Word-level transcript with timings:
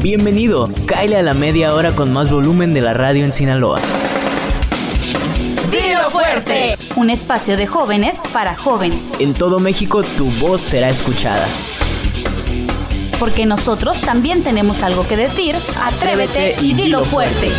Bienvenido, 0.00 0.70
Kyle 0.86 1.16
a 1.16 1.22
la 1.22 1.34
media 1.34 1.74
hora 1.74 1.90
con 1.90 2.12
más 2.12 2.30
volumen 2.30 2.72
de 2.72 2.80
la 2.80 2.94
radio 2.94 3.24
en 3.24 3.32
Sinaloa. 3.32 3.80
Dilo 5.72 6.10
fuerte. 6.12 6.78
Un 6.94 7.10
espacio 7.10 7.56
de 7.56 7.66
jóvenes 7.66 8.20
para 8.32 8.54
jóvenes. 8.56 9.00
En 9.18 9.34
todo 9.34 9.58
México 9.58 10.04
tu 10.16 10.26
voz 10.30 10.60
será 10.60 10.88
escuchada. 10.88 11.48
Porque 13.18 13.44
nosotros 13.44 14.00
también 14.00 14.44
tenemos 14.44 14.84
algo 14.84 15.04
que 15.08 15.16
decir. 15.16 15.56
Atrévete 15.82 16.54
y 16.62 16.74
dilo 16.74 17.04
fuerte. 17.04 17.50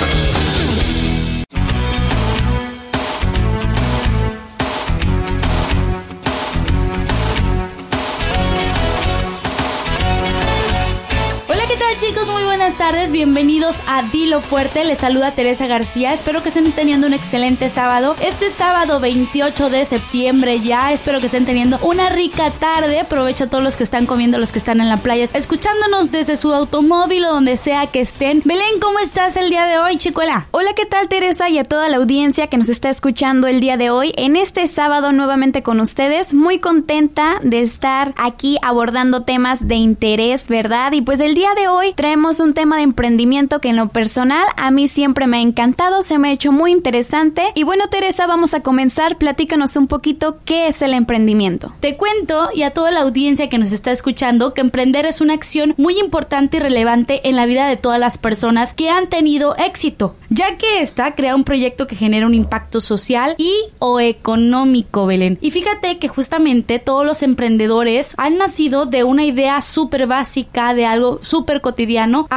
Tardes, 12.79 13.11
bienvenidos 13.11 13.75
a 13.87 14.03
Dilo 14.03 14.39
Fuerte, 14.39 14.85
les 14.85 14.99
saluda 14.99 15.33
Teresa 15.33 15.67
García, 15.67 16.13
espero 16.13 16.41
que 16.41 16.47
estén 16.47 16.71
teniendo 16.71 17.07
un 17.07 17.13
excelente 17.13 17.69
sábado. 17.69 18.15
Este 18.21 18.49
sábado 18.51 19.01
28 19.01 19.69
de 19.69 19.85
septiembre 19.85 20.61
ya, 20.61 20.93
espero 20.93 21.19
que 21.19 21.25
estén 21.25 21.45
teniendo 21.45 21.77
una 21.81 22.07
rica 22.07 22.51
tarde, 22.51 23.01
aprovecho 23.01 23.43
a 23.43 23.47
todos 23.47 23.65
los 23.65 23.75
que 23.75 23.83
están 23.83 24.05
comiendo, 24.05 24.37
los 24.37 24.53
que 24.53 24.59
están 24.59 24.79
en 24.79 24.87
la 24.87 24.95
playa, 24.95 25.27
escuchándonos 25.33 26.09
desde 26.09 26.37
su 26.37 26.53
automóvil 26.53 27.25
o 27.25 27.33
donde 27.33 27.57
sea 27.57 27.85
que 27.87 27.99
estén. 27.99 28.43
Belén, 28.45 28.79
¿cómo 28.81 28.99
estás 28.99 29.35
el 29.35 29.49
día 29.49 29.65
de 29.65 29.77
hoy, 29.77 29.97
chicuela? 29.97 30.47
Hola, 30.51 30.71
¿qué 30.73 30.85
tal 30.85 31.09
Teresa 31.09 31.49
y 31.49 31.57
a 31.57 31.65
toda 31.65 31.89
la 31.89 31.97
audiencia 31.97 32.47
que 32.47 32.57
nos 32.57 32.69
está 32.69 32.89
escuchando 32.89 33.47
el 33.47 33.59
día 33.59 33.75
de 33.75 33.89
hoy? 33.89 34.13
En 34.15 34.37
este 34.37 34.65
sábado 34.67 35.11
nuevamente 35.11 35.63
con 35.63 35.81
ustedes, 35.81 36.33
muy 36.33 36.59
contenta 36.59 37.39
de 37.43 37.61
estar 37.61 38.13
aquí 38.15 38.57
abordando 38.61 39.23
temas 39.23 39.67
de 39.67 39.75
interés, 39.75 40.47
¿verdad? 40.47 40.93
Y 40.93 41.01
pues 41.01 41.19
el 41.19 41.33
día 41.33 41.53
de 41.55 41.67
hoy 41.67 41.91
traemos 41.93 42.39
un 42.39 42.53
tema 42.53 42.68
de 42.75 42.83
emprendimiento 42.83 43.59
que 43.59 43.69
en 43.69 43.75
lo 43.75 43.89
personal 43.89 44.45
a 44.57 44.69
mí 44.69 44.87
siempre 44.87 45.25
me 45.25 45.37
ha 45.37 45.41
encantado, 45.41 46.03
se 46.03 46.17
me 46.17 46.29
ha 46.29 46.31
hecho 46.31 46.51
muy 46.51 46.71
interesante. 46.71 47.51
Y 47.55 47.63
bueno, 47.63 47.87
Teresa, 47.89 48.27
vamos 48.27 48.53
a 48.53 48.61
comenzar. 48.61 49.17
Platícanos 49.17 49.75
un 49.75 49.87
poquito 49.87 50.37
qué 50.45 50.67
es 50.67 50.81
el 50.81 50.93
emprendimiento. 50.93 51.73
Te 51.79 51.97
cuento 51.97 52.49
y 52.53 52.63
a 52.63 52.71
toda 52.71 52.91
la 52.91 53.01
audiencia 53.01 53.49
que 53.49 53.57
nos 53.57 53.71
está 53.71 53.91
escuchando 53.91 54.53
que 54.53 54.61
emprender 54.61 55.05
es 55.05 55.21
una 55.21 55.33
acción 55.33 55.73
muy 55.77 55.99
importante 55.99 56.57
y 56.57 56.59
relevante 56.59 57.27
en 57.27 57.35
la 57.35 57.45
vida 57.45 57.67
de 57.67 57.77
todas 57.77 57.99
las 57.99 58.17
personas 58.17 58.73
que 58.73 58.89
han 58.89 59.07
tenido 59.07 59.55
éxito, 59.57 60.15
ya 60.29 60.57
que 60.57 60.81
esta 60.81 61.15
crea 61.15 61.35
un 61.35 61.43
proyecto 61.43 61.87
que 61.87 61.95
genera 61.95 62.27
un 62.27 62.35
impacto 62.35 62.79
social 62.79 63.35
y 63.37 63.53
o 63.79 63.99
económico, 63.99 65.05
Belén. 65.05 65.37
Y 65.41 65.51
fíjate 65.51 65.97
que 65.97 66.07
justamente 66.07 66.77
todos 66.79 67.05
los 67.05 67.23
emprendedores 67.23 68.13
han 68.17 68.37
nacido 68.37 68.85
de 68.85 69.03
una 69.03 69.23
idea 69.23 69.61
súper 69.61 70.05
básica, 70.05 70.73
de 70.73 70.85
algo 70.85 71.19
súper 71.23 71.61
cotidiano 71.61 71.79
cotidiano 71.79 72.27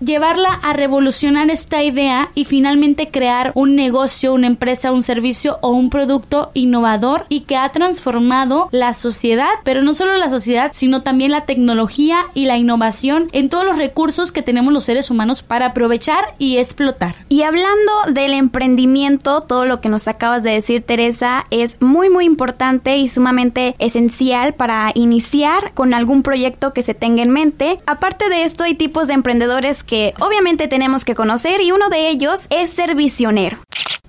llevarla 0.00 0.50
a 0.62 0.72
revolucionar 0.72 1.50
esta 1.50 1.82
idea 1.82 2.30
y 2.34 2.44
finalmente 2.44 3.10
crear 3.10 3.52
un 3.54 3.76
negocio, 3.76 4.34
una 4.34 4.46
empresa, 4.46 4.92
un 4.92 5.02
servicio 5.02 5.58
o 5.60 5.70
un 5.70 5.90
producto 5.90 6.50
innovador 6.54 7.26
y 7.28 7.40
que 7.40 7.56
ha 7.56 7.68
transformado 7.70 8.68
la 8.72 8.94
sociedad, 8.94 9.50
pero 9.64 9.82
no 9.82 9.94
solo 9.94 10.16
la 10.16 10.30
sociedad, 10.30 10.70
sino 10.74 11.02
también 11.02 11.30
la 11.30 11.44
tecnología 11.44 12.24
y 12.34 12.46
la 12.46 12.58
innovación 12.58 13.28
en 13.32 13.48
todos 13.48 13.64
los 13.64 13.78
recursos 13.78 14.32
que 14.32 14.42
tenemos 14.42 14.72
los 14.72 14.84
seres 14.84 15.10
humanos 15.10 15.42
para 15.42 15.66
aprovechar 15.66 16.34
y 16.38 16.58
explotar. 16.58 17.14
Y 17.28 17.42
hablando 17.42 17.92
del 18.08 18.32
emprendimiento, 18.32 19.40
todo 19.40 19.64
lo 19.64 19.80
que 19.80 19.88
nos 19.88 20.08
acabas 20.08 20.42
de 20.42 20.50
decir, 20.50 20.82
Teresa, 20.82 21.44
es 21.50 21.80
muy 21.80 22.10
muy 22.10 22.24
importante 22.24 22.96
y 22.96 23.08
sumamente 23.08 23.74
esencial 23.78 24.54
para 24.54 24.90
iniciar 24.94 25.72
con 25.74 25.94
algún 25.94 26.22
proyecto 26.22 26.72
que 26.72 26.82
se 26.82 26.94
tenga 26.94 27.22
en 27.22 27.30
mente. 27.30 27.80
Aparte 27.86 28.28
de 28.28 28.44
esto, 28.44 28.64
hay 28.64 28.74
tipos 28.74 29.06
de 29.06 29.14
emprendedores 29.14 29.69
que 29.84 30.14
obviamente 30.20 30.68
tenemos 30.68 31.04
que 31.04 31.14
conocer 31.14 31.60
y 31.60 31.72
uno 31.72 31.88
de 31.88 32.08
ellos 32.08 32.46
es 32.50 32.70
ser 32.70 32.94
visionero. 32.94 33.58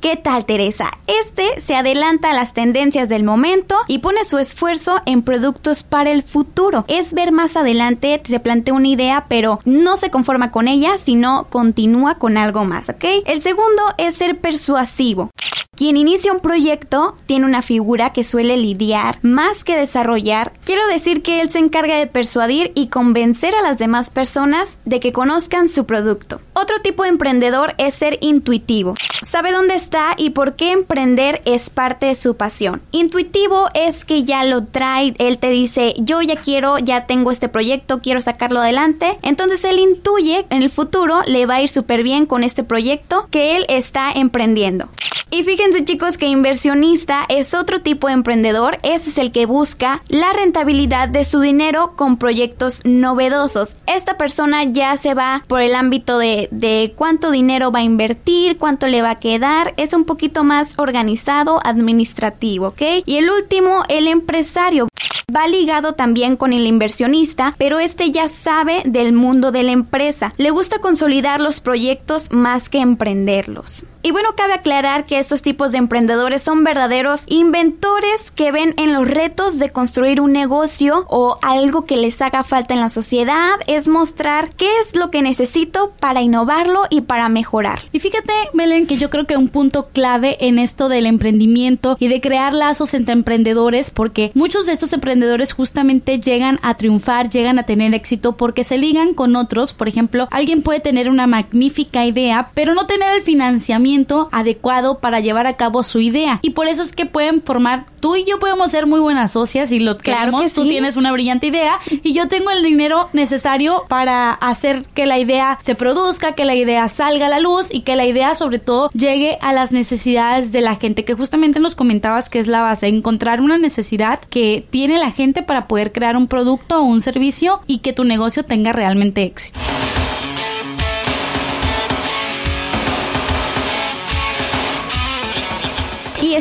¿Qué 0.01 0.17
tal, 0.17 0.47
Teresa? 0.47 0.89
Este 1.05 1.61
se 1.61 1.75
adelanta 1.75 2.31
a 2.31 2.33
las 2.33 2.53
tendencias 2.53 3.07
del 3.07 3.23
momento 3.23 3.75
y 3.87 3.99
pone 3.99 4.23
su 4.23 4.39
esfuerzo 4.39 4.99
en 5.05 5.21
productos 5.21 5.83
para 5.83 6.11
el 6.11 6.23
futuro. 6.23 6.85
Es 6.87 7.13
ver 7.13 7.31
más 7.31 7.55
adelante, 7.55 8.19
se 8.25 8.39
plantea 8.39 8.73
una 8.73 8.87
idea, 8.87 9.25
pero 9.29 9.59
no 9.63 9.97
se 9.97 10.09
conforma 10.09 10.49
con 10.49 10.67
ella, 10.67 10.97
sino 10.97 11.47
continúa 11.51 12.15
con 12.15 12.37
algo 12.37 12.65
más, 12.65 12.89
¿ok? 12.89 13.05
El 13.27 13.43
segundo 13.43 13.83
es 13.99 14.15
ser 14.15 14.39
persuasivo. 14.39 15.29
Quien 15.73 15.95
inicia 15.95 16.33
un 16.33 16.41
proyecto 16.41 17.15
tiene 17.27 17.45
una 17.45 17.61
figura 17.61 18.11
que 18.11 18.25
suele 18.25 18.57
lidiar 18.57 19.19
más 19.21 19.63
que 19.63 19.77
desarrollar. 19.77 20.51
Quiero 20.65 20.85
decir 20.87 21.23
que 21.23 21.39
él 21.39 21.49
se 21.49 21.59
encarga 21.59 21.95
de 21.95 22.07
persuadir 22.07 22.73
y 22.75 22.87
convencer 22.87 23.55
a 23.55 23.61
las 23.61 23.77
demás 23.77 24.09
personas 24.09 24.77
de 24.83 24.99
que 24.99 25.13
conozcan 25.13 25.69
su 25.69 25.85
producto. 25.85 26.41
Otro 26.51 26.81
tipo 26.83 27.03
de 27.03 27.09
emprendedor 27.09 27.73
es 27.77 27.93
ser 27.93 28.17
intuitivo. 28.19 28.95
Sabe 29.25 29.53
dónde 29.53 29.75
está 29.75 30.13
y 30.17 30.31
por 30.31 30.57
qué 30.57 30.73
emprender 30.73 31.41
es 31.45 31.69
parte 31.69 32.07
de 32.07 32.15
su 32.15 32.35
pasión. 32.35 32.81
Intuitivo 32.91 33.69
es 33.73 34.03
que 34.03 34.25
ya 34.25 34.43
lo 34.43 34.65
trae, 34.65 35.13
él 35.19 35.37
te 35.37 35.51
dice, 35.51 35.93
yo 35.99 36.21
ya 36.21 36.35
quiero, 36.35 36.79
ya 36.79 37.05
tengo 37.07 37.31
este 37.31 37.47
proyecto, 37.47 38.01
quiero 38.01 38.19
sacarlo 38.19 38.59
adelante. 38.59 39.17
Entonces 39.21 39.63
él 39.63 39.79
intuye 39.79 40.45
en 40.49 40.63
el 40.63 40.69
futuro 40.69 41.21
le 41.25 41.45
va 41.45 41.55
a 41.55 41.61
ir 41.61 41.69
súper 41.69 42.03
bien 42.03 42.25
con 42.25 42.43
este 42.43 42.65
proyecto 42.65 43.29
que 43.31 43.55
él 43.55 43.65
está 43.69 44.11
emprendiendo. 44.11 44.89
Y 45.33 45.43
fíjense 45.43 45.70
chicos 45.79 46.17
que 46.17 46.27
inversionista 46.27 47.25
es 47.29 47.53
otro 47.53 47.81
tipo 47.81 48.07
de 48.07 48.13
emprendedor, 48.13 48.77
ese 48.83 49.09
es 49.09 49.17
el 49.17 49.31
que 49.31 49.45
busca 49.45 50.03
la 50.07 50.31
rentabilidad 50.33 51.09
de 51.09 51.23
su 51.23 51.39
dinero 51.39 51.93
con 51.95 52.17
proyectos 52.17 52.81
novedosos. 52.83 53.75
Esta 53.87 54.17
persona 54.17 54.65
ya 54.65 54.95
se 54.97 55.13
va 55.13 55.43
por 55.47 55.61
el 55.61 55.73
ámbito 55.73 56.17
de, 56.17 56.47
de 56.51 56.93
cuánto 56.95 57.31
dinero 57.31 57.71
va 57.71 57.79
a 57.79 57.83
invertir, 57.83 58.57
cuánto 58.57 58.87
le 58.87 59.01
va 59.01 59.11
a 59.11 59.19
quedar, 59.19 59.73
es 59.77 59.93
un 59.93 60.05
poquito 60.05 60.43
más 60.43 60.77
organizado, 60.77 61.59
administrativo, 61.63 62.67
¿ok? 62.67 62.81
Y 63.05 63.17
el 63.17 63.29
último, 63.29 63.83
el 63.87 64.07
empresario. 64.07 64.87
Va 65.33 65.47
ligado 65.47 65.93
también 65.93 66.35
con 66.35 66.51
el 66.51 66.67
inversionista, 66.67 67.55
pero 67.57 67.79
este 67.79 68.11
ya 68.11 68.27
sabe 68.27 68.83
del 68.85 69.13
mundo 69.13 69.51
de 69.51 69.63
la 69.63 69.71
empresa. 69.71 70.33
Le 70.37 70.51
gusta 70.51 70.79
consolidar 70.79 71.39
los 71.39 71.61
proyectos 71.61 72.31
más 72.31 72.67
que 72.67 72.79
emprenderlos. 72.79 73.85
Y 74.03 74.11
bueno, 74.11 74.29
cabe 74.35 74.53
aclarar 74.53 75.05
que 75.05 75.19
estos 75.19 75.43
tipos 75.43 75.71
de 75.71 75.77
emprendedores 75.77 76.41
son 76.41 76.63
verdaderos 76.63 77.23
inventores 77.27 78.31
que 78.33 78.51
ven 78.51 78.73
en 78.77 78.93
los 78.93 79.07
retos 79.07 79.59
de 79.59 79.69
construir 79.69 80.21
un 80.21 80.31
negocio 80.31 81.05
o 81.07 81.37
algo 81.43 81.85
que 81.85 81.97
les 81.97 82.19
haga 82.19 82.43
falta 82.43 82.73
en 82.73 82.79
la 82.79 82.89
sociedad, 82.89 83.51
es 83.67 83.87
mostrar 83.87 84.49
qué 84.55 84.67
es 84.79 84.95
lo 84.95 85.11
que 85.11 85.21
necesito 85.21 85.93
para 85.99 86.21
innovarlo 86.21 86.85
y 86.89 87.01
para 87.01 87.29
mejorar. 87.29 87.83
Y 87.91 87.99
fíjate, 87.99 88.33
Belén, 88.55 88.87
que 88.87 88.97
yo 88.97 89.11
creo 89.11 89.27
que 89.27 89.37
un 89.37 89.49
punto 89.49 89.89
clave 89.89 90.47
en 90.47 90.57
esto 90.57 90.89
del 90.89 91.05
emprendimiento 91.05 91.95
y 91.99 92.07
de 92.07 92.21
crear 92.21 92.55
lazos 92.55 92.95
entre 92.95 93.13
emprendedores, 93.13 93.91
porque 93.91 94.31
muchos 94.33 94.65
de 94.65 94.71
estos 94.71 94.93
emprendedores 94.93 95.53
justamente 95.53 96.19
llegan 96.19 96.59
a 96.63 96.73
triunfar, 96.73 97.29
llegan 97.29 97.59
a 97.59 97.63
tener 97.63 97.93
éxito 97.93 98.35
porque 98.35 98.63
se 98.63 98.79
ligan 98.79 99.13
con 99.13 99.35
otros. 99.35 99.73
Por 99.75 99.87
ejemplo, 99.87 100.27
alguien 100.31 100.63
puede 100.63 100.79
tener 100.79 101.07
una 101.07 101.27
magnífica 101.27 102.03
idea, 102.05 102.49
pero 102.55 102.73
no 102.73 102.87
tener 102.87 103.13
el 103.13 103.21
financiamiento 103.21 103.90
adecuado 104.31 104.99
para 104.99 105.19
llevar 105.19 105.47
a 105.47 105.57
cabo 105.57 105.83
su 105.83 105.99
idea. 105.99 106.39
Y 106.41 106.51
por 106.51 106.67
eso 106.67 106.81
es 106.81 106.91
que 106.91 107.05
pueden 107.05 107.41
formar, 107.41 107.85
tú 107.99 108.15
y 108.15 108.25
yo 108.25 108.39
podemos 108.39 108.71
ser 108.71 108.87
muy 108.87 108.99
buenas 108.99 109.33
socias 109.33 109.71
y 109.71 109.79
lo 109.79 109.97
claro 109.97 110.31
queremos. 110.31 110.53
tú 110.53 110.67
tienes 110.67 110.95
una 110.95 111.11
brillante 111.11 111.47
idea 111.47 111.79
y 111.89 112.13
yo 112.13 112.27
tengo 112.27 112.51
el 112.51 112.63
dinero 112.63 113.09
necesario 113.13 113.85
para 113.87 114.33
hacer 114.33 114.83
que 114.93 115.05
la 115.05 115.19
idea 115.19 115.59
se 115.61 115.75
produzca, 115.75 116.33
que 116.33 116.45
la 116.45 116.55
idea 116.55 116.87
salga 116.87 117.27
a 117.27 117.29
la 117.29 117.39
luz 117.39 117.67
y 117.71 117.81
que 117.81 117.95
la 117.95 118.05
idea 118.05 118.35
sobre 118.35 118.59
todo 118.59 118.89
llegue 118.91 119.37
a 119.41 119.53
las 119.53 119.71
necesidades 119.71 120.51
de 120.51 120.61
la 120.61 120.75
gente, 120.75 121.05
que 121.05 121.13
justamente 121.13 121.59
nos 121.59 121.75
comentabas 121.75 122.29
que 122.29 122.39
es 122.39 122.47
la 122.47 122.61
base, 122.61 122.87
encontrar 122.87 123.41
una 123.41 123.57
necesidad 123.57 124.19
que 124.29 124.65
tiene 124.69 124.99
la 124.99 125.11
gente 125.11 125.43
para 125.43 125.67
poder 125.67 125.91
crear 125.91 126.15
un 126.15 126.27
producto 126.27 126.79
o 126.79 126.83
un 126.83 127.01
servicio 127.01 127.61
y 127.67 127.79
que 127.79 127.93
tu 127.93 128.03
negocio 128.03 128.43
tenga 128.43 128.71
realmente 128.73 129.23
éxito. 129.23 129.59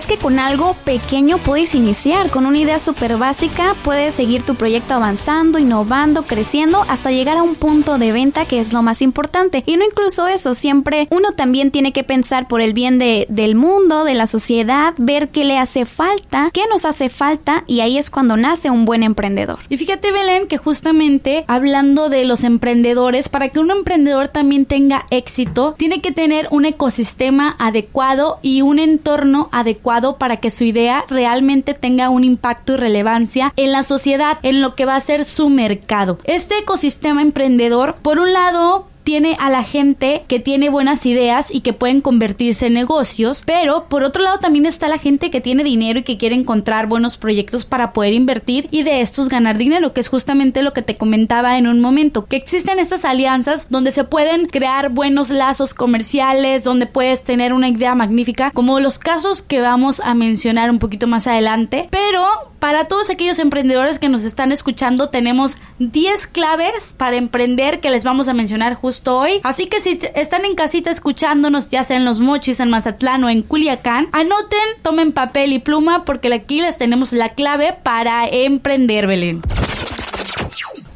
Es 0.00 0.06
que 0.06 0.16
con 0.16 0.38
algo 0.38 0.74
pequeño 0.84 1.36
puedes 1.36 1.74
iniciar, 1.74 2.30
con 2.30 2.46
una 2.46 2.56
idea 2.56 2.78
súper 2.78 3.18
básica 3.18 3.74
puedes 3.84 4.14
seguir 4.14 4.42
tu 4.42 4.54
proyecto 4.54 4.94
avanzando, 4.94 5.58
innovando, 5.58 6.22
creciendo 6.22 6.86
hasta 6.88 7.10
llegar 7.10 7.36
a 7.36 7.42
un 7.42 7.54
punto 7.54 7.98
de 7.98 8.10
venta 8.10 8.46
que 8.46 8.60
es 8.60 8.72
lo 8.72 8.80
más 8.80 9.02
importante. 9.02 9.62
Y 9.66 9.76
no 9.76 9.84
incluso 9.84 10.26
eso, 10.26 10.54
siempre 10.54 11.06
uno 11.10 11.32
también 11.32 11.70
tiene 11.70 11.92
que 11.92 12.02
pensar 12.02 12.48
por 12.48 12.62
el 12.62 12.72
bien 12.72 12.98
de, 12.98 13.26
del 13.28 13.56
mundo, 13.56 14.04
de 14.04 14.14
la 14.14 14.26
sociedad, 14.26 14.94
ver 14.96 15.28
qué 15.28 15.44
le 15.44 15.58
hace 15.58 15.84
falta, 15.84 16.50
qué 16.54 16.62
nos 16.70 16.86
hace 16.86 17.10
falta 17.10 17.64
y 17.66 17.80
ahí 17.80 17.98
es 17.98 18.08
cuando 18.08 18.38
nace 18.38 18.70
un 18.70 18.86
buen 18.86 19.02
emprendedor. 19.02 19.58
Y 19.68 19.76
fíjate 19.76 20.12
Belén 20.12 20.46
que 20.46 20.56
justamente 20.56 21.44
hablando 21.46 22.08
de 22.08 22.24
los 22.24 22.42
emprendedores, 22.42 23.28
para 23.28 23.50
que 23.50 23.58
un 23.58 23.70
emprendedor 23.70 24.28
también 24.28 24.64
tenga 24.64 25.04
éxito, 25.10 25.74
tiene 25.76 26.00
que 26.00 26.10
tener 26.10 26.48
un 26.50 26.64
ecosistema 26.64 27.54
adecuado 27.58 28.38
y 28.40 28.62
un 28.62 28.78
entorno 28.78 29.50
adecuado 29.52 29.89
para 30.18 30.36
que 30.36 30.52
su 30.52 30.62
idea 30.62 31.04
realmente 31.08 31.74
tenga 31.74 32.10
un 32.10 32.22
impacto 32.22 32.74
y 32.74 32.76
relevancia 32.76 33.52
en 33.56 33.72
la 33.72 33.82
sociedad, 33.82 34.38
en 34.42 34.62
lo 34.62 34.76
que 34.76 34.84
va 34.84 34.94
a 34.94 35.00
ser 35.00 35.24
su 35.24 35.48
mercado. 35.48 36.18
Este 36.24 36.58
ecosistema 36.58 37.22
emprendedor, 37.22 37.96
por 37.96 38.20
un 38.20 38.32
lado, 38.32 38.86
tiene 39.10 39.36
a 39.40 39.50
la 39.50 39.64
gente 39.64 40.22
que 40.28 40.38
tiene 40.38 40.68
buenas 40.68 41.04
ideas 41.04 41.52
y 41.52 41.62
que 41.62 41.72
pueden 41.72 42.00
convertirse 42.00 42.68
en 42.68 42.74
negocios, 42.74 43.42
pero 43.44 43.86
por 43.88 44.04
otro 44.04 44.22
lado 44.22 44.38
también 44.38 44.66
está 44.66 44.86
la 44.86 44.98
gente 44.98 45.32
que 45.32 45.40
tiene 45.40 45.64
dinero 45.64 45.98
y 45.98 46.02
que 46.04 46.16
quiere 46.16 46.36
encontrar 46.36 46.86
buenos 46.86 47.18
proyectos 47.18 47.64
para 47.64 47.92
poder 47.92 48.12
invertir 48.12 48.68
y 48.70 48.84
de 48.84 49.00
estos 49.00 49.28
ganar 49.28 49.58
dinero, 49.58 49.92
que 49.92 50.00
es 50.00 50.08
justamente 50.08 50.62
lo 50.62 50.72
que 50.72 50.82
te 50.82 50.96
comentaba 50.96 51.58
en 51.58 51.66
un 51.66 51.80
momento, 51.80 52.26
que 52.26 52.36
existen 52.36 52.78
estas 52.78 53.04
alianzas 53.04 53.66
donde 53.68 53.90
se 53.90 54.04
pueden 54.04 54.46
crear 54.46 54.90
buenos 54.90 55.30
lazos 55.30 55.74
comerciales, 55.74 56.62
donde 56.62 56.86
puedes 56.86 57.24
tener 57.24 57.52
una 57.52 57.68
idea 57.68 57.96
magnífica, 57.96 58.52
como 58.52 58.78
los 58.78 59.00
casos 59.00 59.42
que 59.42 59.60
vamos 59.60 59.98
a 59.98 60.14
mencionar 60.14 60.70
un 60.70 60.78
poquito 60.78 61.08
más 61.08 61.26
adelante, 61.26 61.88
pero 61.90 62.49
para 62.60 62.84
todos 62.84 63.10
aquellos 63.10 63.38
emprendedores 63.38 63.98
que 63.98 64.08
nos 64.08 64.24
están 64.24 64.52
escuchando, 64.52 65.08
tenemos 65.08 65.56
10 65.78 66.26
claves 66.28 66.94
para 66.96 67.16
emprender 67.16 67.80
que 67.80 67.90
les 67.90 68.04
vamos 68.04 68.28
a 68.28 68.34
mencionar 68.34 68.74
justo 68.74 69.18
hoy. 69.18 69.40
Así 69.42 69.66
que 69.66 69.80
si 69.80 69.98
están 70.14 70.44
en 70.44 70.54
casita 70.54 70.90
escuchándonos, 70.90 71.70
ya 71.70 71.82
sea 71.84 71.96
en 71.96 72.04
Los 72.04 72.20
Mochis, 72.20 72.60
en 72.60 72.70
Mazatlán 72.70 73.24
o 73.24 73.30
en 73.30 73.42
Culiacán, 73.42 74.08
anoten, 74.12 74.58
tomen 74.82 75.12
papel 75.12 75.52
y 75.52 75.58
pluma 75.58 76.04
porque 76.04 76.32
aquí 76.32 76.60
les 76.60 76.78
tenemos 76.78 77.12
la 77.12 77.30
clave 77.30 77.74
para 77.82 78.28
emprender, 78.28 79.06
Belén. 79.06 79.42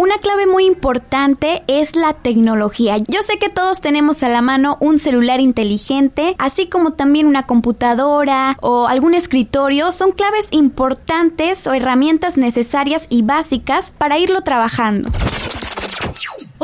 Una 0.05 0.19
clave 0.19 0.47
muy 0.47 0.67
importante 0.67 1.63
es 1.67 1.97
la 1.97 2.13
tecnología. 2.13 2.99
Yo 2.99 3.23
sé 3.23 3.39
que 3.39 3.49
todos 3.49 3.81
tenemos 3.81 4.23
a 4.23 4.29
la 4.29 4.43
mano 4.43 4.77
un 4.79 4.99
celular 4.99 5.41
inteligente, 5.41 6.37
así 6.39 6.67
como 6.67 6.93
también 6.93 7.27
una 7.27 7.45
computadora 7.47 8.59
o 8.61 8.87
algún 8.87 9.15
escritorio. 9.15 9.93
Son 9.93 10.13
claves 10.13 10.47
importantes 10.51 11.67
o 11.67 11.73
herramientas 11.73 12.37
necesarias 12.37 13.07
y 13.09 13.23
básicas 13.23 13.95
para 13.97 14.19
irlo 14.19 14.43
trabajando. 14.43 15.09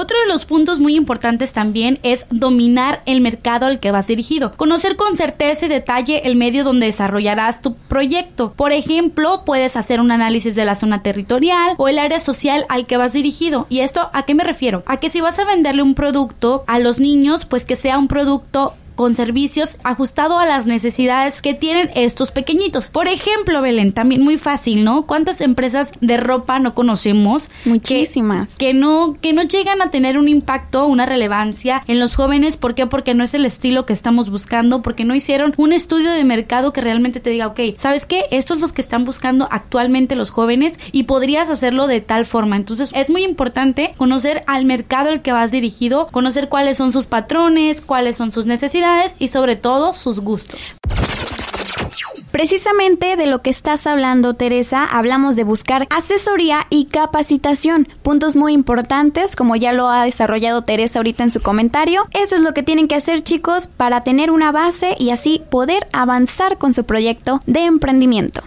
Otro 0.00 0.18
de 0.18 0.28
los 0.28 0.46
puntos 0.46 0.78
muy 0.78 0.96
importantes 0.96 1.52
también 1.52 1.98
es 2.02 2.24
dominar 2.30 3.02
el 3.04 3.20
mercado 3.20 3.66
al 3.66 3.80
que 3.80 3.90
vas 3.90 4.06
dirigido. 4.06 4.50
Conocer 4.56 4.96
con 4.96 5.14
certeza 5.14 5.66
y 5.66 5.68
detalle 5.68 6.22
el 6.24 6.36
medio 6.36 6.64
donde 6.64 6.86
desarrollarás 6.86 7.60
tu 7.60 7.74
proyecto. 7.74 8.54
Por 8.56 8.72
ejemplo, 8.72 9.42
puedes 9.44 9.76
hacer 9.76 10.00
un 10.00 10.10
análisis 10.10 10.54
de 10.54 10.64
la 10.64 10.74
zona 10.74 11.02
territorial 11.02 11.74
o 11.76 11.86
el 11.86 11.98
área 11.98 12.18
social 12.18 12.64
al 12.70 12.86
que 12.86 12.96
vas 12.96 13.12
dirigido. 13.12 13.66
¿Y 13.68 13.80
esto 13.80 14.08
a 14.14 14.22
qué 14.22 14.34
me 14.34 14.42
refiero? 14.42 14.84
A 14.86 14.96
que 14.96 15.10
si 15.10 15.20
vas 15.20 15.38
a 15.38 15.44
venderle 15.44 15.82
un 15.82 15.94
producto 15.94 16.64
a 16.66 16.78
los 16.78 16.98
niños, 16.98 17.44
pues 17.44 17.66
que 17.66 17.76
sea 17.76 17.98
un 17.98 18.08
producto 18.08 18.72
con 19.00 19.14
servicios 19.14 19.78
ajustado 19.82 20.38
a 20.38 20.44
las 20.44 20.66
necesidades 20.66 21.40
que 21.40 21.54
tienen 21.54 21.90
estos 21.94 22.32
pequeñitos. 22.32 22.90
Por 22.90 23.08
ejemplo, 23.08 23.62
Belén, 23.62 23.94
también 23.94 24.22
muy 24.22 24.36
fácil, 24.36 24.84
¿no? 24.84 25.06
¿Cuántas 25.06 25.40
empresas 25.40 25.92
de 26.02 26.18
ropa 26.18 26.58
no 26.58 26.74
conocemos? 26.74 27.50
Muchísimas. 27.64 28.56
Que, 28.58 28.74
no, 28.74 29.16
que 29.22 29.32
no 29.32 29.40
llegan 29.40 29.80
a 29.80 29.90
tener 29.90 30.18
un 30.18 30.28
impacto, 30.28 30.84
una 30.84 31.06
relevancia 31.06 31.82
en 31.86 31.98
los 31.98 32.14
jóvenes. 32.14 32.58
¿Por 32.58 32.74
qué? 32.74 32.86
Porque 32.86 33.14
no 33.14 33.24
es 33.24 33.32
el 33.32 33.46
estilo 33.46 33.86
que 33.86 33.94
estamos 33.94 34.28
buscando, 34.28 34.82
porque 34.82 35.06
no 35.06 35.14
hicieron 35.14 35.54
un 35.56 35.72
estudio 35.72 36.10
de 36.10 36.22
mercado 36.22 36.74
que 36.74 36.82
realmente 36.82 37.20
te 37.20 37.30
diga, 37.30 37.46
ok, 37.46 37.60
¿sabes 37.78 38.04
qué? 38.04 38.26
Esto 38.30 38.52
es 38.52 38.60
lo 38.60 38.68
que 38.68 38.82
están 38.82 39.06
buscando 39.06 39.48
actualmente 39.50 40.14
los 40.14 40.28
jóvenes 40.28 40.78
y 40.92 41.04
podrías 41.04 41.48
hacerlo 41.48 41.86
de 41.86 42.02
tal 42.02 42.26
forma. 42.26 42.56
Entonces 42.56 42.92
es 42.94 43.08
muy 43.08 43.24
importante 43.24 43.94
conocer 43.96 44.44
al 44.46 44.66
mercado 44.66 45.08
al 45.08 45.22
que 45.22 45.32
vas 45.32 45.50
dirigido, 45.50 46.08
conocer 46.08 46.50
cuáles 46.50 46.76
son 46.76 46.92
sus 46.92 47.06
patrones, 47.06 47.80
cuáles 47.80 48.18
son 48.18 48.30
sus 48.30 48.44
necesidades 48.44 48.89
y 49.18 49.28
sobre 49.28 49.56
todo 49.56 49.94
sus 49.94 50.20
gustos. 50.20 50.78
Precisamente 52.30 53.16
de 53.16 53.26
lo 53.26 53.42
que 53.42 53.50
estás 53.50 53.86
hablando, 53.86 54.34
Teresa, 54.34 54.84
hablamos 54.84 55.36
de 55.36 55.44
buscar 55.44 55.86
asesoría 55.90 56.64
y 56.70 56.86
capacitación. 56.86 57.88
Puntos 58.02 58.36
muy 58.36 58.54
importantes, 58.54 59.36
como 59.36 59.56
ya 59.56 59.72
lo 59.72 59.88
ha 59.88 60.04
desarrollado 60.04 60.62
Teresa 60.62 61.00
ahorita 61.00 61.24
en 61.24 61.32
su 61.32 61.42
comentario. 61.42 62.06
Eso 62.12 62.36
es 62.36 62.42
lo 62.42 62.54
que 62.54 62.62
tienen 62.62 62.88
que 62.88 62.94
hacer, 62.94 63.22
chicos, 63.22 63.66
para 63.66 64.04
tener 64.04 64.30
una 64.30 64.52
base 64.52 64.96
y 64.98 65.10
así 65.10 65.42
poder 65.50 65.86
avanzar 65.92 66.56
con 66.56 66.72
su 66.72 66.84
proyecto 66.84 67.42
de 67.46 67.66
emprendimiento. 67.66 68.42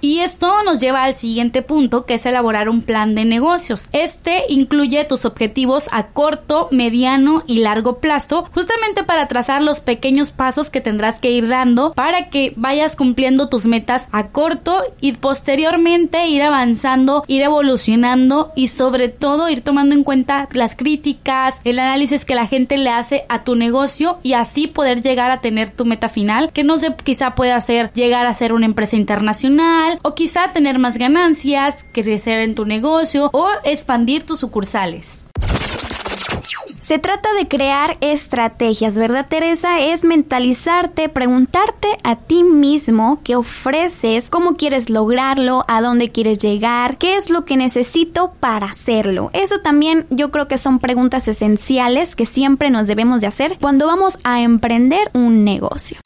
Y 0.00 0.20
esto 0.20 0.62
nos 0.64 0.80
lleva 0.80 1.04
al 1.04 1.14
siguiente 1.14 1.62
punto, 1.62 2.06
que 2.06 2.14
es 2.14 2.26
elaborar 2.26 2.68
un 2.68 2.82
plan 2.82 3.14
de 3.14 3.24
negocios. 3.24 3.88
Este 3.92 4.44
incluye 4.48 5.04
tus 5.04 5.24
objetivos 5.24 5.88
a 5.92 6.08
corto, 6.08 6.68
mediano 6.70 7.42
y 7.46 7.60
largo 7.60 7.98
plazo, 7.98 8.44
justamente 8.52 9.04
para 9.04 9.28
trazar 9.28 9.62
los 9.62 9.80
pequeños 9.80 10.32
pasos 10.32 10.70
que 10.70 10.80
tendrás 10.80 11.20
que 11.20 11.30
ir 11.30 11.48
dando 11.48 11.92
para 11.92 12.30
que 12.30 12.52
vayas 12.56 12.96
cumpliendo 12.96 13.48
tus 13.48 13.66
metas 13.66 14.08
a 14.12 14.28
corto 14.28 14.82
y 15.00 15.12
posteriormente 15.12 16.28
ir 16.28 16.42
avanzando, 16.42 17.24
ir 17.26 17.42
evolucionando 17.42 18.52
y 18.54 18.68
sobre 18.68 19.08
todo 19.08 19.48
ir 19.48 19.62
tomando 19.62 19.94
en 19.94 20.04
cuenta 20.04 20.48
las 20.52 20.76
críticas, 20.76 21.60
el 21.64 21.78
análisis 21.78 22.24
que 22.24 22.34
la 22.34 22.46
gente 22.46 22.76
le 22.76 22.90
hace 22.90 23.24
a 23.28 23.44
tu 23.44 23.54
negocio 23.54 24.18
y 24.22 24.34
así 24.34 24.66
poder 24.66 25.02
llegar 25.02 25.30
a 25.30 25.40
tener 25.40 25.70
tu 25.70 25.84
meta 25.84 26.08
final, 26.08 26.50
que 26.52 26.64
no 26.64 26.78
sé, 26.78 26.94
quizá 27.02 27.34
pueda 27.34 27.60
ser 27.60 27.92
llegar 27.92 28.26
a 28.26 28.34
ser 28.34 28.52
una 28.52 28.66
empresa 28.66 28.96
internacional, 28.96 29.89
o 30.02 30.14
quizá 30.14 30.52
tener 30.52 30.78
más 30.78 30.98
ganancias, 30.98 31.84
crecer 31.92 32.40
en 32.40 32.54
tu 32.54 32.64
negocio 32.64 33.30
o 33.32 33.48
expandir 33.64 34.24
tus 34.24 34.40
sucursales. 34.40 35.24
Se 36.90 36.98
trata 36.98 37.32
de 37.34 37.46
crear 37.46 37.98
estrategias, 38.00 38.98
¿verdad 38.98 39.26
Teresa? 39.28 39.78
Es 39.78 40.02
mentalizarte, 40.02 41.08
preguntarte 41.08 41.86
a 42.02 42.16
ti 42.16 42.42
mismo 42.42 43.20
qué 43.22 43.36
ofreces, 43.36 44.28
cómo 44.28 44.56
quieres 44.56 44.90
lograrlo, 44.90 45.64
a 45.68 45.82
dónde 45.82 46.10
quieres 46.10 46.38
llegar, 46.38 46.98
qué 46.98 47.14
es 47.14 47.30
lo 47.30 47.44
que 47.44 47.56
necesito 47.56 48.32
para 48.40 48.66
hacerlo. 48.66 49.30
Eso 49.34 49.60
también 49.60 50.04
yo 50.10 50.32
creo 50.32 50.48
que 50.48 50.58
son 50.58 50.80
preguntas 50.80 51.28
esenciales 51.28 52.16
que 52.16 52.26
siempre 52.26 52.70
nos 52.70 52.88
debemos 52.88 53.20
de 53.20 53.28
hacer 53.28 53.56
cuando 53.60 53.86
vamos 53.86 54.18
a 54.24 54.40
emprender 54.40 55.10
un 55.12 55.44
negocio. 55.44 55.98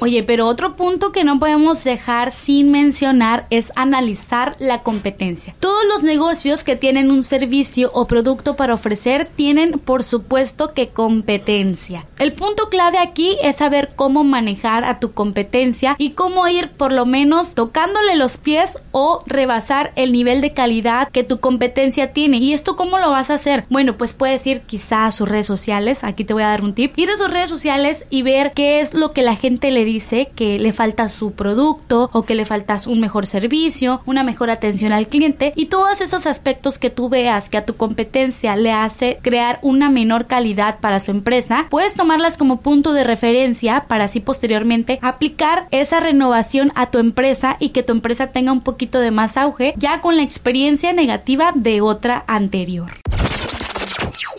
Oye, 0.00 0.22
pero 0.22 0.46
otro 0.46 0.76
punto 0.76 1.12
que 1.12 1.24
no 1.24 1.38
podemos 1.38 1.84
dejar 1.84 2.32
sin 2.32 2.70
mencionar 2.70 3.46
es 3.50 3.72
analizar 3.76 4.56
la 4.58 4.82
competencia. 4.82 5.54
Todos 5.60 5.84
los 5.92 6.02
negocios 6.02 6.64
que 6.64 6.76
tienen 6.76 7.10
un 7.10 7.22
servicio 7.22 7.90
o 7.94 8.06
producto 8.06 8.56
para 8.56 8.74
ofrecer 8.74 9.28
tienen, 9.36 9.78
por 9.78 10.04
supuesto, 10.04 10.74
que 10.74 10.88
competencia. 10.88 12.06
El 12.18 12.32
punto 12.32 12.68
clave 12.68 12.98
aquí 12.98 13.36
es 13.42 13.56
saber 13.56 13.92
cómo 13.96 14.24
manejar 14.24 14.84
a 14.84 15.00
tu 15.00 15.12
competencia 15.12 15.96
y 15.98 16.10
cómo 16.10 16.46
ir 16.48 16.70
por 16.70 16.92
lo 16.92 17.06
menos 17.06 17.54
tocándole 17.54 18.16
los 18.16 18.36
pies 18.36 18.78
o 18.92 19.22
rebasar 19.26 19.92
el 19.96 20.12
nivel 20.12 20.40
de 20.40 20.52
calidad 20.52 21.08
que 21.08 21.24
tu 21.24 21.40
competencia 21.40 22.12
tiene. 22.12 22.38
¿Y 22.38 22.52
esto 22.52 22.76
cómo 22.76 22.98
lo 22.98 23.10
vas 23.10 23.30
a 23.30 23.34
hacer? 23.34 23.64
Bueno, 23.70 23.96
pues 23.96 24.12
puedes 24.12 24.46
ir 24.46 24.62
quizá 24.62 25.06
a 25.06 25.12
sus 25.12 25.28
redes 25.28 25.46
sociales. 25.46 26.04
Aquí 26.04 26.24
te 26.24 26.34
voy 26.34 26.42
a 26.42 26.48
dar 26.48 26.62
un 26.62 26.74
tip. 26.74 26.98
Ir 26.98 27.10
a 27.10 27.16
sus 27.16 27.30
redes 27.30 27.50
sociales 27.50 28.06
y 28.10 28.22
ver 28.22 28.52
qué 28.54 28.80
es 28.80 28.94
lo 28.94 29.12
que 29.12 29.22
la 29.22 29.36
gente 29.36 29.61
le 29.70 29.84
dice 29.84 30.30
que 30.34 30.58
le 30.58 30.72
falta 30.72 31.08
su 31.08 31.32
producto 31.32 32.10
o 32.12 32.22
que 32.22 32.34
le 32.34 32.44
falta 32.44 32.72
un 32.86 33.00
mejor 33.00 33.26
servicio, 33.26 34.00
una 34.06 34.24
mejor 34.24 34.50
atención 34.50 34.92
al 34.92 35.08
cliente 35.08 35.52
y 35.56 35.66
todos 35.66 36.00
esos 36.00 36.26
aspectos 36.26 36.78
que 36.78 36.90
tú 36.90 37.08
veas 37.08 37.50
que 37.50 37.58
a 37.58 37.66
tu 37.66 37.76
competencia 37.76 38.56
le 38.56 38.72
hace 38.72 39.18
crear 39.20 39.58
una 39.62 39.90
menor 39.90 40.26
calidad 40.26 40.80
para 40.80 41.00
su 41.00 41.10
empresa, 41.10 41.66
puedes 41.68 41.94
tomarlas 41.94 42.38
como 42.38 42.60
punto 42.60 42.92
de 42.92 43.04
referencia 43.04 43.84
para 43.88 44.04
así 44.04 44.20
posteriormente 44.20 44.98
aplicar 45.02 45.66
esa 45.70 46.00
renovación 46.00 46.72
a 46.74 46.90
tu 46.90 46.98
empresa 46.98 47.56
y 47.60 47.70
que 47.70 47.82
tu 47.82 47.92
empresa 47.92 48.28
tenga 48.28 48.52
un 48.52 48.62
poquito 48.62 49.00
de 49.00 49.10
más 49.10 49.36
auge 49.36 49.74
ya 49.76 50.00
con 50.00 50.16
la 50.16 50.22
experiencia 50.22 50.92
negativa 50.92 51.52
de 51.54 51.80
otra 51.80 52.24
anterior. 52.26 52.92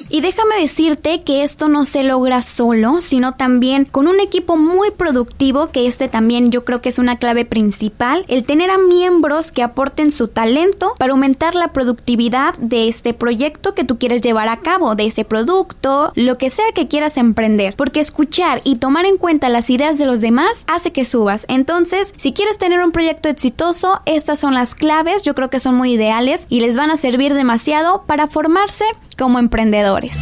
Y 0.10 0.22
déjame 0.22 0.60
decirte 0.60 1.22
que 1.22 1.44
esto 1.44 1.68
no 1.68 1.86
se 1.86 2.04
logra 2.04 2.42
solo, 2.44 3.02
sino 3.02 3.36
también 3.36 3.86
con 3.86 4.08
un 4.08 4.20
equipo 4.20 4.58
muy 4.58 4.92
productivo, 4.92 5.70
que 5.70 5.88
este 5.88 6.08
también 6.08 6.52
yo 6.52 6.66
creo 6.66 6.82
que 6.82 6.90
es 6.90 7.00
una 7.00 7.18
clave 7.18 7.46
principal, 7.46 8.26
el 8.28 8.44
tener 8.44 8.70
a 8.70 8.78
miembros 8.78 9.52
que 9.52 9.64
aporten 9.64 10.12
su 10.12 10.28
talento 10.28 10.94
para 10.98 11.14
aumentar 11.14 11.56
la 11.56 11.74
productividad 11.74 12.56
de 12.58 12.88
este 12.88 13.14
proyecto 13.14 13.74
que 13.74 13.84
tú 13.84 13.98
quieres 13.98 14.22
llevar 14.22 14.50
a 14.50 14.60
cabo, 14.60 14.96
de 14.96 15.08
ese 15.08 15.26
producto, 15.26 16.12
lo 16.16 16.38
que 16.38 16.50
sea 16.50 16.66
que 16.74 16.88
quieras 16.88 17.18
emprender, 17.18 17.76
porque 17.76 18.00
escuchar 18.00 18.62
y 18.64 18.76
tomar 18.76 19.06
en 19.06 19.18
cuenta 19.18 19.50
las 19.50 19.70
ideas 19.70 19.98
de 19.98 20.06
los 20.06 20.22
demás 20.22 20.66
hace 20.68 20.92
que 20.92 21.06
subas. 21.06 21.46
Entonces, 21.48 22.14
si 22.18 22.34
quieres 22.34 22.58
tener 22.58 22.84
un 22.84 22.92
proyecto 22.92 23.30
exitoso, 23.30 24.02
estas 24.06 24.40
son 24.40 24.54
las 24.54 24.76
claves, 24.76 25.24
yo 25.24 25.36
creo 25.36 25.50
que 25.50 25.60
son 25.60 25.76
muy 25.76 25.94
ideales 25.94 26.46
y 26.50 26.60
les 26.60 26.78
van 26.78 26.92
a 26.92 26.98
servir 26.98 27.34
demasiado 27.34 28.04
para 28.06 28.28
formarse 28.28 28.86
como 29.16 29.40
emprendedores. 29.40 30.20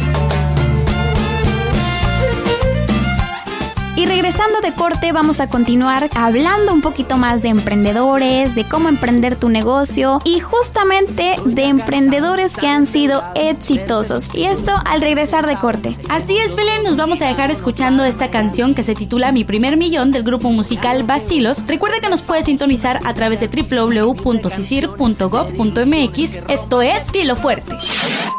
Y 3.94 4.06
regresando 4.06 4.62
de 4.62 4.72
corte 4.72 5.12
vamos 5.12 5.38
a 5.40 5.50
continuar 5.50 6.08
hablando 6.14 6.72
un 6.72 6.80
poquito 6.80 7.18
más 7.18 7.42
de 7.42 7.50
emprendedores, 7.50 8.54
de 8.54 8.64
cómo 8.64 8.88
emprender 8.88 9.36
tu 9.36 9.50
negocio 9.50 10.18
y 10.24 10.40
justamente 10.40 11.36
de 11.44 11.64
emprendedores 11.64 12.56
que 12.56 12.68
han 12.68 12.86
sido 12.86 13.22
exitosos. 13.34 14.34
Y 14.34 14.44
esto 14.44 14.72
al 14.86 15.02
regresar 15.02 15.46
de 15.46 15.58
corte. 15.58 15.98
Así 16.08 16.38
es, 16.38 16.56
Belén, 16.56 16.84
nos 16.84 16.96
vamos 16.96 17.20
a 17.20 17.26
dejar 17.26 17.50
escuchando 17.50 18.02
esta 18.04 18.30
canción 18.30 18.74
que 18.74 18.82
se 18.82 18.94
titula 18.94 19.30
Mi 19.30 19.44
primer 19.44 19.76
millón 19.76 20.10
del 20.10 20.22
grupo 20.22 20.50
musical 20.50 21.02
Basilos. 21.02 21.62
Recuerda 21.66 22.00
que 22.00 22.08
nos 22.08 22.22
puedes 22.22 22.46
sintonizar 22.46 22.98
a 23.04 23.12
través 23.12 23.40
de 23.40 23.48
www.cisir.gov.mx. 23.48 26.38
Esto 26.48 26.80
es 26.80 27.06
Tilo 27.08 27.36
Fuerte. 27.36 27.76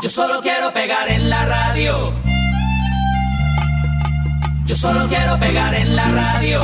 Yo 0.01 0.09
solo 0.09 0.41
quiero 0.41 0.73
pegar 0.73 1.11
en 1.11 1.29
la 1.29 1.45
radio. 1.45 2.22
Yo 4.65 4.75
solo 4.75 5.07
quiero 5.09 5.37
pegar 5.39 5.73
en 5.73 5.95
la 5.95 6.09
radio. 6.09 6.61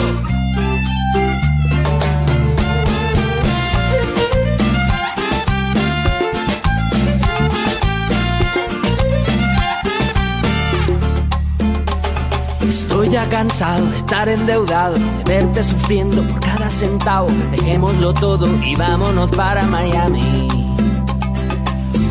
Estoy 12.67 13.09
ya 13.09 13.27
cansado 13.29 13.85
de 13.87 13.97
estar 13.97 14.29
endeudado, 14.29 14.95
de 14.95 15.23
verte 15.25 15.63
sufriendo 15.63 16.23
por 16.23 16.39
cada 16.39 16.69
centavo. 16.69 17.27
Dejémoslo 17.51 18.13
todo 18.13 18.47
y 18.63 18.75
vámonos 18.75 19.31
para 19.31 19.63
Miami. 19.63 20.47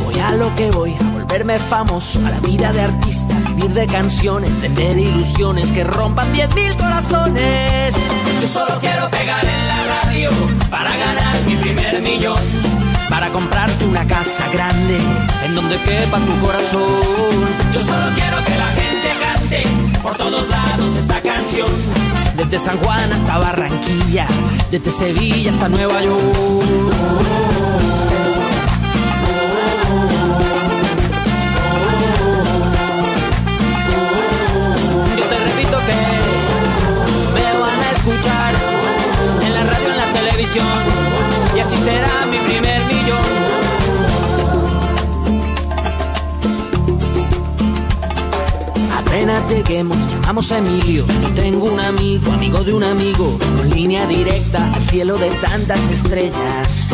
Voy 0.05 0.19
a 0.21 0.33
lo 0.33 0.55
que 0.55 0.71
voy, 0.71 0.95
a 0.95 1.13
volverme 1.13 1.59
famoso, 1.59 2.19
a 2.27 2.31
la 2.31 2.41
vida 2.41 2.73
de 2.73 2.83
artista, 2.83 3.35
vivir 3.59 3.75
de 3.75 3.87
canciones, 3.87 4.51
vender 4.61 4.99
ilusiones 4.99 5.71
que 5.73 5.83
rompan 5.85 6.33
10.000 6.33 6.77
corazones. 6.77 7.95
Yo 8.41 8.49
solo 8.49 8.79
quiero 8.81 9.11
pegar 9.11 9.45
en 9.45 9.69
la 9.69 10.03
radio 10.03 10.31
para 10.71 10.97
ganar 10.97 11.37
mi 11.47 11.57
primer 11.57 12.01
millón. 12.01 12.39
Para 13.09 13.31
comprarte 13.31 13.85
una 13.85 14.07
casa 14.07 14.47
grande 14.53 14.99
en 15.45 15.55
donde 15.55 15.77
quepa 15.81 16.19
tu 16.19 16.47
corazón. 16.47 16.83
Yo 17.73 17.81
solo 17.81 18.07
quiero 18.15 18.37
que 18.45 18.59
la 18.59 18.69
gente 18.81 19.09
cante 19.23 19.99
por 20.03 20.17
todos 20.17 20.49
lados 20.49 20.97
esta 20.97 21.21
canción. 21.21 21.69
Desde 22.37 22.59
San 22.59 22.79
Juan 22.79 23.13
hasta 23.13 23.39
Barranquilla, 23.39 24.27
desde 24.71 24.91
Sevilla 24.91 25.53
hasta 25.53 25.69
Nueva 25.69 26.03
York. 26.03 27.48
Así 41.69 41.77
será 41.77 42.27
mi 42.31 42.39
primer 42.39 42.83
millón. 42.87 43.19
Apenas 48.97 49.51
lleguemos, 49.51 49.99
llamamos 50.11 50.53
a 50.53 50.59
Emilio. 50.59 51.05
Yo 51.23 51.29
tengo 51.35 51.67
un 51.67 51.81
amigo, 51.81 52.33
amigo 52.33 52.65
de 52.65 52.73
un 52.73 52.85
amigo, 52.85 53.39
con 53.57 53.71
línea 53.71 54.07
directa 54.07 54.73
al 54.75 54.83
cielo 54.87 55.19
de 55.19 55.31
tantas 55.31 55.87
estrellas. 55.89 56.89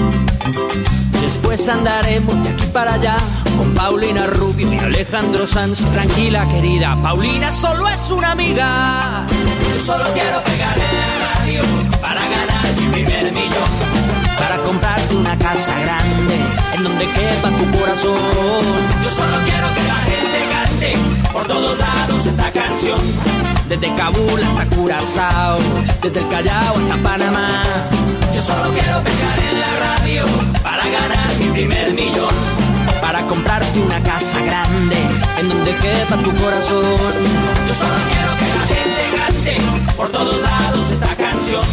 Después 1.20 1.68
andaremos 1.68 2.42
de 2.42 2.50
aquí 2.50 2.66
para 2.66 2.94
allá 2.94 3.16
con 3.56 3.72
Paulina 3.74 4.26
Rubio 4.26 4.72
y 4.72 4.78
Alejandro 4.78 5.46
Sanz. 5.46 5.84
Tranquila, 5.92 6.48
querida, 6.48 7.00
Paulina 7.00 7.50
solo 7.52 7.88
es 7.88 8.10
una 8.10 8.32
amiga. 8.32 9.26
Yo 9.72 9.80
solo 9.80 10.04
quiero 10.12 10.42
pegar 10.42 10.76
comprarte 14.64 15.14
una 15.14 15.36
casa 15.38 15.78
grande 15.78 16.36
en 16.74 16.82
donde 16.82 17.04
quepa 17.06 17.48
tu 17.50 17.78
corazón. 17.78 18.62
Yo 19.02 19.10
solo 19.10 19.36
quiero 19.44 19.66
que 19.74 19.82
la 19.92 20.00
gente 20.10 20.38
cante 20.52 21.32
por 21.32 21.46
todos 21.46 21.78
lados 21.78 22.26
esta 22.26 22.50
canción. 22.50 22.98
Desde 23.68 23.94
Kabul 23.94 24.42
hasta 24.42 24.76
Curazao, 24.76 25.58
desde 26.02 26.20
el 26.20 26.28
Callao 26.28 26.76
hasta 26.76 26.96
Panamá. 27.02 27.62
Yo 28.32 28.40
solo 28.40 28.72
quiero 28.72 29.02
pegar 29.02 29.38
en 29.50 29.60
la 29.60 29.72
radio 29.86 30.24
para 30.62 30.84
ganar 30.84 31.34
mi 31.38 31.46
primer 31.48 31.94
millón. 31.94 32.34
Para 33.00 33.20
comprarte 33.26 33.78
una 33.80 34.02
casa 34.02 34.40
grande 34.40 34.96
en 35.38 35.48
donde 35.48 35.70
quepa 35.76 36.16
tu 36.16 36.32
corazón. 36.34 36.84
Yo 37.68 37.74
solo 37.74 37.96
quiero 38.10 38.32
que 38.38 38.48
la 38.56 38.64
gente 38.74 39.02
cante 39.18 39.92
por 39.96 40.08
todos 40.10 40.40
lados 40.42 40.90
esta 40.90 41.14
canción. 41.16 41.64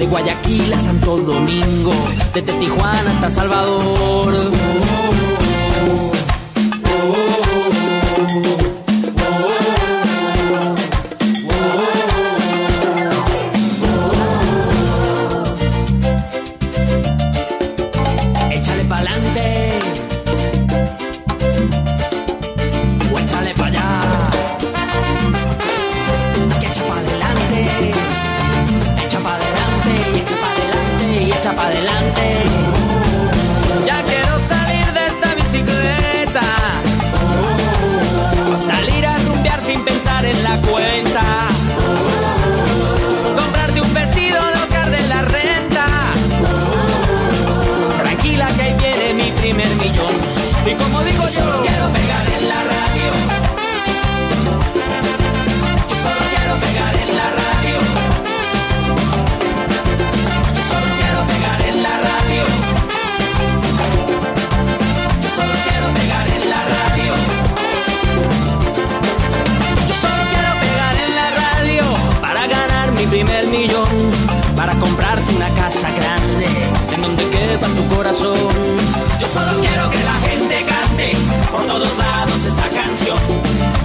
De 0.00 0.06
Guayaquil 0.06 0.72
a 0.72 0.80
Santo 0.80 1.18
Domingo, 1.18 1.92
desde 2.32 2.54
Tijuana 2.54 3.10
hasta 3.10 3.28
Salvador. 3.28 4.50
Cuenta. 40.58 41.48
Comprarte 43.36 43.80
un 43.80 43.94
vestido 43.94 44.38
Oscar 44.38 44.90
de 44.90 45.00
la 45.08 45.22
renta. 45.22 45.86
Tranquila 48.02 48.48
que 48.56 48.62
ahí 48.62 48.74
viene 48.78 49.14
mi 49.14 49.30
primer 49.32 49.68
millón. 49.76 50.14
Y 50.66 50.74
como 50.74 51.02
digo 51.02 51.22
yo, 51.22 51.28
solo 51.28 51.60
quiero 51.62 51.88
pegar 51.90 52.29
tu 77.68 77.86
corazón. 77.94 78.36
Yo 79.20 79.26
solo 79.26 79.60
quiero 79.60 79.90
que 79.90 79.98
la 80.02 80.14
gente 80.28 80.64
cante 80.64 81.16
por 81.50 81.66
todos 81.66 81.96
lados 81.98 82.44
esta 82.44 82.68
canción. 82.70 83.18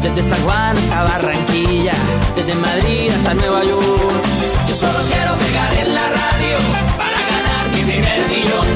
Desde 0.02 0.30
San 0.30 0.42
Juan 0.44 0.78
hasta 0.78 1.04
Barranquilla, 1.04 1.94
desde 2.36 2.56
Madrid 2.56 3.12
hasta 3.12 3.34
Nueva 3.34 3.64
York. 3.64 4.24
Yo 4.68 4.76
solo 4.76 5.00
quiero 5.12 5.36
pegar 5.36 5.74
en 5.74 5.94
la 5.94 6.08
radio 6.10 6.58
para 6.98 7.20
ganar 7.34 7.70
mi 7.74 7.82
primer 7.92 8.28
millón. 8.28 8.68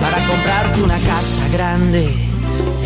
Para 0.00 0.18
comprarte 0.26 0.82
una 0.82 0.98
casa 0.98 1.48
grande 1.52 2.12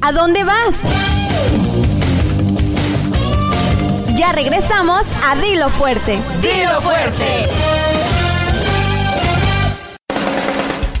¿A 0.00 0.12
dónde 0.12 0.44
vas? 0.44 0.82
Ya 4.18 4.32
regresamos 4.32 5.02
a 5.24 5.36
Dilo 5.36 5.68
Fuerte. 5.68 6.18
¡Dilo 6.42 6.80
fuerte! 6.80 7.46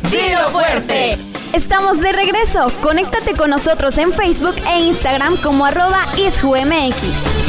¡Dilo 0.08 0.48
fuerte! 0.50 1.18
Estamos 1.52 2.00
de 2.00 2.12
regreso. 2.12 2.70
Conéctate 2.80 3.34
con 3.34 3.50
nosotros 3.50 3.98
en 3.98 4.12
Facebook 4.12 4.54
e 4.72 4.82
Instagram 4.82 5.36
como 5.38 5.66
arroba 5.66 6.06
isjumx. 6.16 7.47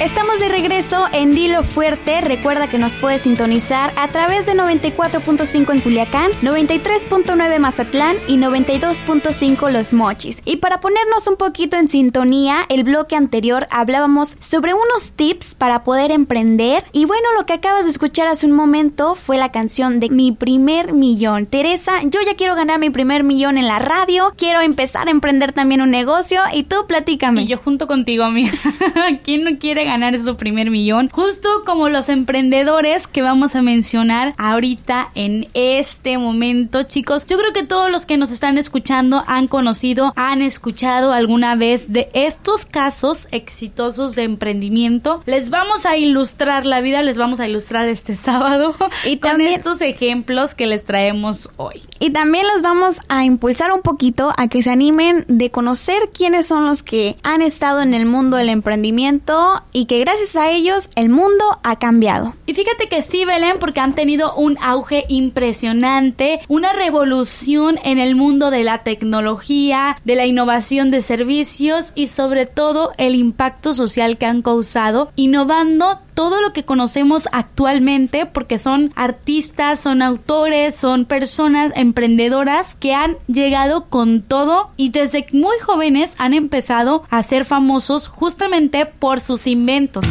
Estamos 0.00 0.40
de 0.40 0.48
regreso 0.48 1.08
en 1.12 1.32
Dilo 1.32 1.62
Fuerte. 1.62 2.22
Recuerda 2.22 2.70
que 2.70 2.78
nos 2.78 2.96
puedes 2.96 3.20
sintonizar 3.20 3.92
a 3.96 4.08
través 4.08 4.46
de 4.46 4.54
94.5 4.54 5.74
en 5.74 5.80
Culiacán, 5.80 6.30
93.9 6.40 7.58
Mazatlán 7.58 8.16
y 8.26 8.38
92.5 8.38 9.70
Los 9.70 9.92
Mochis. 9.92 10.40
Y 10.46 10.56
para 10.56 10.80
ponernos 10.80 11.26
un 11.26 11.36
poquito 11.36 11.76
en 11.76 11.90
sintonía, 11.90 12.64
el 12.70 12.84
bloque 12.84 13.14
anterior 13.14 13.66
hablábamos 13.70 14.38
sobre 14.38 14.72
unos 14.72 15.12
tips 15.12 15.54
para 15.54 15.84
poder 15.84 16.12
emprender. 16.12 16.82
Y 16.92 17.04
bueno, 17.04 17.34
lo 17.36 17.44
que 17.44 17.52
acabas 17.52 17.84
de 17.84 17.90
escuchar 17.90 18.26
hace 18.26 18.46
un 18.46 18.52
momento 18.52 19.14
fue 19.14 19.36
la 19.36 19.52
canción 19.52 20.00
de 20.00 20.08
Mi 20.08 20.32
primer 20.32 20.94
millón. 20.94 21.44
Teresa, 21.44 22.00
yo 22.04 22.20
ya 22.24 22.36
quiero 22.36 22.54
ganar 22.54 22.78
mi 22.78 22.88
primer 22.88 23.22
millón 23.22 23.58
en 23.58 23.68
la 23.68 23.78
radio, 23.78 24.32
quiero 24.38 24.62
empezar 24.62 25.08
a 25.08 25.10
emprender 25.10 25.52
también 25.52 25.82
un 25.82 25.90
negocio 25.90 26.40
y 26.54 26.62
tú 26.62 26.86
platícame. 26.88 27.42
Y 27.42 27.48
yo 27.48 27.58
junto 27.58 27.86
contigo, 27.86 28.24
amiga. 28.24 28.52
¿Quién 29.24 29.44
no 29.44 29.58
quiere 29.58 29.84
ganar 29.84 29.89
su 30.24 30.36
primer 30.36 30.70
millón, 30.70 31.08
justo 31.08 31.48
como 31.66 31.88
los 31.88 32.08
emprendedores 32.08 33.08
que 33.08 33.22
vamos 33.22 33.56
a 33.56 33.62
mencionar 33.62 34.34
ahorita 34.38 35.10
en 35.16 35.48
este 35.54 36.16
momento, 36.16 36.84
chicos. 36.84 37.26
Yo 37.26 37.36
creo 37.36 37.52
que 37.52 37.64
todos 37.64 37.90
los 37.90 38.06
que 38.06 38.16
nos 38.16 38.30
están 38.30 38.56
escuchando 38.56 39.24
han 39.26 39.48
conocido, 39.48 40.12
han 40.14 40.42
escuchado 40.42 41.12
alguna 41.12 41.56
vez 41.56 41.92
de 41.92 42.08
estos 42.14 42.66
casos 42.66 43.26
exitosos 43.32 44.14
de 44.14 44.22
emprendimiento. 44.22 45.24
Les 45.26 45.50
vamos 45.50 45.84
a 45.84 45.96
ilustrar 45.96 46.66
la 46.66 46.80
vida, 46.82 47.02
les 47.02 47.18
vamos 47.18 47.40
a 47.40 47.48
ilustrar 47.48 47.88
este 47.88 48.14
sábado 48.14 48.76
y 49.04 49.16
con 49.16 49.40
estos 49.40 49.80
ejemplos 49.80 50.54
que 50.54 50.68
les 50.68 50.84
traemos 50.84 51.50
hoy. 51.56 51.82
Y 51.98 52.10
también 52.10 52.46
los 52.52 52.62
vamos 52.62 52.94
a 53.08 53.24
impulsar 53.24 53.72
un 53.72 53.82
poquito 53.82 54.32
a 54.36 54.46
que 54.46 54.62
se 54.62 54.70
animen 54.70 55.24
de 55.26 55.50
conocer 55.50 56.10
quiénes 56.14 56.46
son 56.46 56.64
los 56.64 56.84
que 56.84 57.16
han 57.24 57.42
estado 57.42 57.82
en 57.82 57.92
el 57.92 58.06
mundo 58.06 58.36
del 58.36 58.50
emprendimiento 58.50 59.62
y 59.72 59.79
que 59.86 60.00
gracias 60.00 60.36
a 60.36 60.50
ellos 60.50 60.88
el 60.94 61.08
mundo 61.08 61.44
ha 61.62 61.78
cambiado. 61.78 62.34
Y 62.46 62.54
fíjate 62.54 62.88
que 62.88 63.02
sí, 63.02 63.24
Belén, 63.24 63.56
porque 63.58 63.80
han 63.80 63.94
tenido 63.94 64.34
un 64.34 64.58
auge 64.60 65.04
impresionante, 65.08 66.40
una 66.48 66.72
revolución 66.72 67.78
en 67.84 67.98
el 67.98 68.14
mundo 68.14 68.50
de 68.50 68.64
la 68.64 68.82
tecnología, 68.82 69.98
de 70.04 70.14
la 70.14 70.26
innovación 70.26 70.90
de 70.90 71.02
servicios 71.02 71.92
y 71.94 72.08
sobre 72.08 72.46
todo 72.46 72.92
el 72.96 73.14
impacto 73.14 73.74
social 73.74 74.18
que 74.18 74.26
han 74.26 74.42
causado, 74.42 75.12
innovando 75.16 76.00
todo 76.20 76.42
lo 76.42 76.52
que 76.52 76.66
conocemos 76.66 77.30
actualmente 77.32 78.26
porque 78.26 78.58
son 78.58 78.92
artistas, 78.94 79.80
son 79.80 80.02
autores, 80.02 80.76
son 80.76 81.06
personas 81.06 81.72
emprendedoras 81.74 82.74
que 82.74 82.92
han 82.92 83.16
llegado 83.26 83.86
con 83.88 84.20
todo 84.20 84.68
y 84.76 84.90
desde 84.90 85.26
muy 85.32 85.58
jóvenes 85.62 86.12
han 86.18 86.34
empezado 86.34 87.04
a 87.08 87.22
ser 87.22 87.46
famosos 87.46 88.06
justamente 88.06 88.84
por 88.84 89.20
sus 89.20 89.46
inventos. 89.46 90.04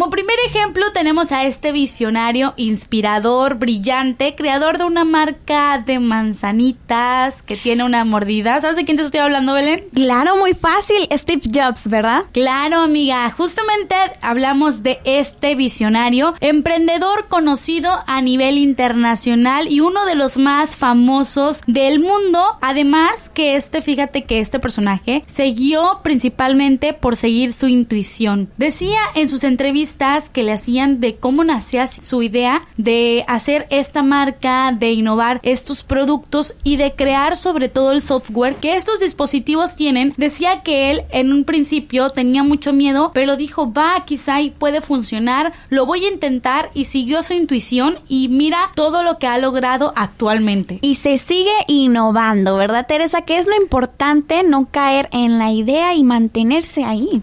Como 0.00 0.08
primer 0.08 0.36
ejemplo 0.46 0.92
tenemos 0.94 1.30
a 1.30 1.44
este 1.44 1.72
visionario, 1.72 2.54
inspirador, 2.56 3.56
brillante, 3.56 4.34
creador 4.34 4.78
de 4.78 4.84
una 4.84 5.04
marca 5.04 5.76
de 5.84 5.98
manzanitas 5.98 7.42
que 7.42 7.58
tiene 7.58 7.84
una 7.84 8.06
mordida. 8.06 8.62
¿Sabes 8.62 8.76
de 8.76 8.86
quién 8.86 8.96
te 8.96 9.02
estoy 9.02 9.20
hablando, 9.20 9.52
Belén? 9.52 9.84
Claro, 9.92 10.36
muy 10.36 10.54
fácil. 10.54 11.06
Steve 11.12 11.42
Jobs, 11.54 11.90
¿verdad? 11.90 12.22
Claro, 12.32 12.78
amiga. 12.78 13.28
Justamente 13.28 13.94
hablamos 14.22 14.82
de 14.82 15.00
este 15.04 15.54
visionario, 15.54 16.32
emprendedor 16.40 17.28
conocido 17.28 18.02
a 18.06 18.22
nivel 18.22 18.56
internacional 18.56 19.70
y 19.70 19.80
uno 19.80 20.06
de 20.06 20.14
los 20.14 20.38
más 20.38 20.76
famosos 20.76 21.60
del 21.66 22.00
mundo. 22.00 22.42
Además 22.62 23.30
que 23.34 23.54
este, 23.54 23.82
fíjate 23.82 24.24
que 24.24 24.40
este 24.40 24.60
personaje 24.60 25.24
se 25.26 25.50
guió 25.50 26.00
principalmente 26.02 26.94
por 26.94 27.16
seguir 27.16 27.52
su 27.52 27.68
intuición. 27.68 28.50
Decía 28.56 28.98
en 29.14 29.28
sus 29.28 29.44
entrevistas 29.44 29.89
que 30.32 30.42
le 30.42 30.52
hacían 30.52 31.00
de 31.00 31.16
cómo 31.16 31.44
nacía 31.44 31.86
su 31.86 32.22
idea 32.22 32.62
de 32.76 33.24
hacer 33.28 33.66
esta 33.70 34.02
marca, 34.02 34.72
de 34.72 34.92
innovar 34.92 35.40
estos 35.42 35.82
productos 35.82 36.54
y 36.62 36.76
de 36.76 36.92
crear 36.92 37.36
sobre 37.36 37.68
todo 37.68 37.92
el 37.92 38.02
software 38.02 38.54
que 38.56 38.76
estos 38.76 39.00
dispositivos 39.00 39.76
tienen. 39.76 40.14
Decía 40.16 40.62
que 40.62 40.90
él 40.90 41.02
en 41.10 41.32
un 41.32 41.44
principio 41.44 42.10
tenía 42.10 42.42
mucho 42.42 42.72
miedo, 42.72 43.10
pero 43.12 43.36
dijo, 43.36 43.72
va, 43.72 44.04
quizá 44.04 44.40
y 44.40 44.50
puede 44.50 44.80
funcionar, 44.80 45.52
lo 45.68 45.86
voy 45.86 46.04
a 46.04 46.12
intentar 46.12 46.70
y 46.72 46.84
siguió 46.86 47.22
su 47.22 47.34
intuición 47.34 47.98
y 48.08 48.28
mira 48.28 48.70
todo 48.74 49.02
lo 49.02 49.18
que 49.18 49.26
ha 49.26 49.38
logrado 49.38 49.92
actualmente. 49.96 50.78
Y 50.82 50.94
se 50.94 51.18
sigue 51.18 51.50
innovando, 51.66 52.56
¿verdad, 52.56 52.86
Teresa? 52.86 53.22
Que 53.22 53.38
es 53.38 53.46
lo 53.46 53.56
importante 53.56 54.42
no 54.44 54.68
caer 54.70 55.08
en 55.12 55.38
la 55.38 55.50
idea 55.50 55.94
y 55.94 56.04
mantenerse 56.04 56.84
ahí. 56.84 57.22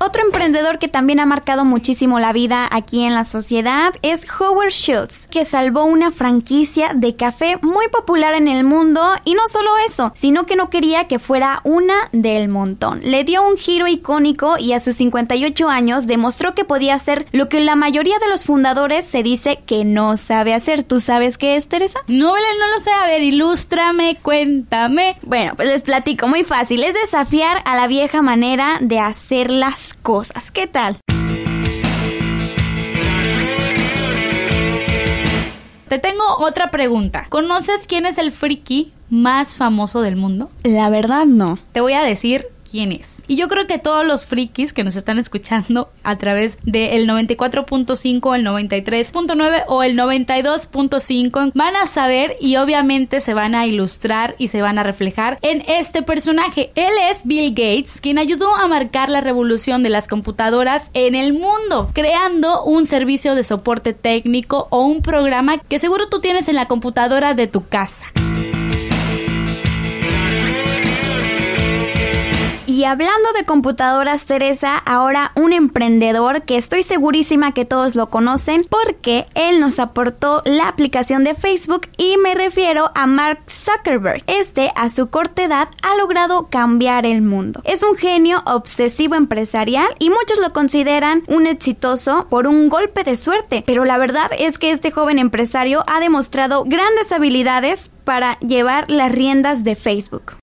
Otro 0.00 0.22
emprendedor 0.22 0.78
que 0.78 0.88
también 0.88 1.18
ha 1.18 1.26
marcado 1.26 1.64
muchísimo 1.64 2.20
la 2.20 2.32
vida 2.32 2.68
aquí 2.70 3.04
en 3.04 3.14
la 3.14 3.24
sociedad 3.24 3.92
es 4.02 4.26
Howard 4.38 4.70
Schultz, 4.70 5.26
que 5.26 5.44
salvó 5.44 5.84
una 5.84 6.12
franquicia 6.12 6.92
de 6.94 7.16
café 7.16 7.58
muy 7.62 7.88
popular 7.88 8.34
en 8.34 8.46
el 8.46 8.62
mundo 8.62 9.02
y 9.24 9.34
no 9.34 9.48
solo 9.48 9.70
eso, 9.86 10.12
sino 10.14 10.46
que 10.46 10.56
no 10.56 10.70
quería 10.70 11.08
que 11.08 11.18
fuera 11.18 11.60
una 11.64 12.08
del 12.12 12.48
montón. 12.48 13.00
Le 13.02 13.24
dio 13.24 13.46
un 13.46 13.56
giro 13.56 13.88
icónico 13.88 14.56
y 14.58 14.72
a 14.72 14.80
sus 14.80 14.96
58 14.96 15.68
años 15.68 16.06
demostró 16.06 16.54
que 16.54 16.64
podía 16.64 16.94
hacer 16.94 17.26
lo 17.32 17.48
que 17.48 17.60
la 17.60 17.74
mayoría 17.74 18.18
de 18.20 18.28
los 18.28 18.44
fundadores 18.44 19.04
se 19.04 19.22
dice 19.22 19.60
que 19.66 19.84
no 19.84 20.16
sabe 20.16 20.54
hacer. 20.54 20.84
¿Tú 20.84 21.00
sabes 21.00 21.38
qué 21.38 21.56
es, 21.56 21.68
Teresa? 21.68 22.00
No, 22.06 22.28
no 22.28 22.74
lo 22.74 22.80
sé. 22.80 22.90
A 22.90 23.06
ver, 23.06 23.22
ilústrame, 23.22 24.18
cuéntame. 24.22 25.16
Bueno, 25.22 25.54
pues 25.56 25.68
les 25.68 25.82
platico 25.82 26.28
muy 26.28 26.44
fácil. 26.44 26.82
Es 26.82 26.94
desafiar 26.94 27.62
a 27.64 27.76
la 27.76 27.86
vieja 27.86 28.22
manera 28.22 28.78
de 28.80 29.00
hacer 29.00 29.50
cosas. 29.94 30.50
¿Qué 30.50 30.66
tal? 30.66 30.98
Te 35.88 35.98
tengo 35.98 36.22
otra 36.38 36.70
pregunta. 36.70 37.26
¿Conoces 37.30 37.86
quién 37.86 38.04
es 38.04 38.18
el 38.18 38.30
friki 38.30 38.92
más 39.10 39.56
famoso 39.56 40.00
del 40.00 40.16
mundo? 40.16 40.50
La 40.62 40.90
verdad 40.90 41.26
no. 41.26 41.58
Te 41.72 41.80
voy 41.80 41.94
a 41.94 42.02
decir 42.02 42.46
quién 42.70 42.92
es. 42.92 43.22
Y 43.26 43.36
yo 43.36 43.48
creo 43.48 43.66
que 43.66 43.78
todos 43.78 44.06
los 44.06 44.26
frikis 44.26 44.72
que 44.72 44.84
nos 44.84 44.96
están 44.96 45.18
escuchando 45.18 45.90
a 46.02 46.16
través 46.16 46.56
del 46.62 47.08
94.5, 47.08 48.36
el 48.36 48.46
93.9 48.46 49.64
o 49.68 49.82
el 49.82 49.98
92.5 49.98 51.52
van 51.54 51.76
a 51.76 51.86
saber 51.86 52.36
y 52.40 52.56
obviamente 52.56 53.20
se 53.20 53.34
van 53.34 53.54
a 53.54 53.66
ilustrar 53.66 54.34
y 54.38 54.48
se 54.48 54.62
van 54.62 54.78
a 54.78 54.82
reflejar 54.82 55.38
en 55.42 55.62
este 55.68 56.02
personaje. 56.02 56.70
Él 56.74 56.92
es 57.10 57.22
Bill 57.24 57.50
Gates, 57.50 58.00
quien 58.00 58.18
ayudó 58.18 58.54
a 58.54 58.66
marcar 58.66 59.08
la 59.08 59.20
revolución 59.20 59.82
de 59.82 59.90
las 59.90 60.08
computadoras 60.08 60.90
en 60.94 61.14
el 61.14 61.32
mundo, 61.32 61.90
creando 61.92 62.64
un 62.64 62.86
servicio 62.86 63.34
de 63.34 63.44
soporte 63.44 63.92
técnico 63.92 64.68
o 64.70 64.80
un 64.80 65.02
programa 65.02 65.58
que 65.58 65.78
seguro 65.78 66.08
tú 66.08 66.20
tienes 66.20 66.48
en 66.48 66.56
la 66.56 66.66
computadora 66.66 67.34
de 67.34 67.46
tu 67.46 67.66
casa. 67.66 68.06
Y 72.78 72.84
hablando 72.84 73.32
de 73.32 73.44
computadoras, 73.44 74.26
Teresa, 74.26 74.76
ahora 74.76 75.32
un 75.34 75.52
emprendedor 75.52 76.42
que 76.42 76.56
estoy 76.56 76.84
segurísima 76.84 77.52
que 77.52 77.64
todos 77.64 77.96
lo 77.96 78.08
conocen 78.08 78.60
porque 78.70 79.26
él 79.34 79.58
nos 79.58 79.80
aportó 79.80 80.42
la 80.44 80.68
aplicación 80.68 81.24
de 81.24 81.34
Facebook 81.34 81.88
y 81.96 82.16
me 82.18 82.36
refiero 82.36 82.92
a 82.94 83.08
Mark 83.08 83.40
Zuckerberg. 83.50 84.22
Este, 84.28 84.70
a 84.76 84.90
su 84.90 85.10
corta 85.10 85.42
edad, 85.42 85.68
ha 85.82 85.96
logrado 85.96 86.50
cambiar 86.50 87.04
el 87.04 87.20
mundo. 87.20 87.62
Es 87.64 87.82
un 87.82 87.96
genio 87.96 88.44
obsesivo 88.46 89.16
empresarial 89.16 89.88
y 89.98 90.10
muchos 90.10 90.38
lo 90.40 90.52
consideran 90.52 91.24
un 91.26 91.48
exitoso 91.48 92.28
por 92.30 92.46
un 92.46 92.68
golpe 92.68 93.02
de 93.02 93.16
suerte, 93.16 93.64
pero 93.66 93.84
la 93.84 93.98
verdad 93.98 94.30
es 94.38 94.56
que 94.56 94.70
este 94.70 94.92
joven 94.92 95.18
empresario 95.18 95.82
ha 95.88 95.98
demostrado 95.98 96.62
grandes 96.62 97.10
habilidades 97.10 97.90
para 98.04 98.38
llevar 98.38 98.88
las 98.88 99.10
riendas 99.10 99.64
de 99.64 99.74
Facebook. 99.74 100.36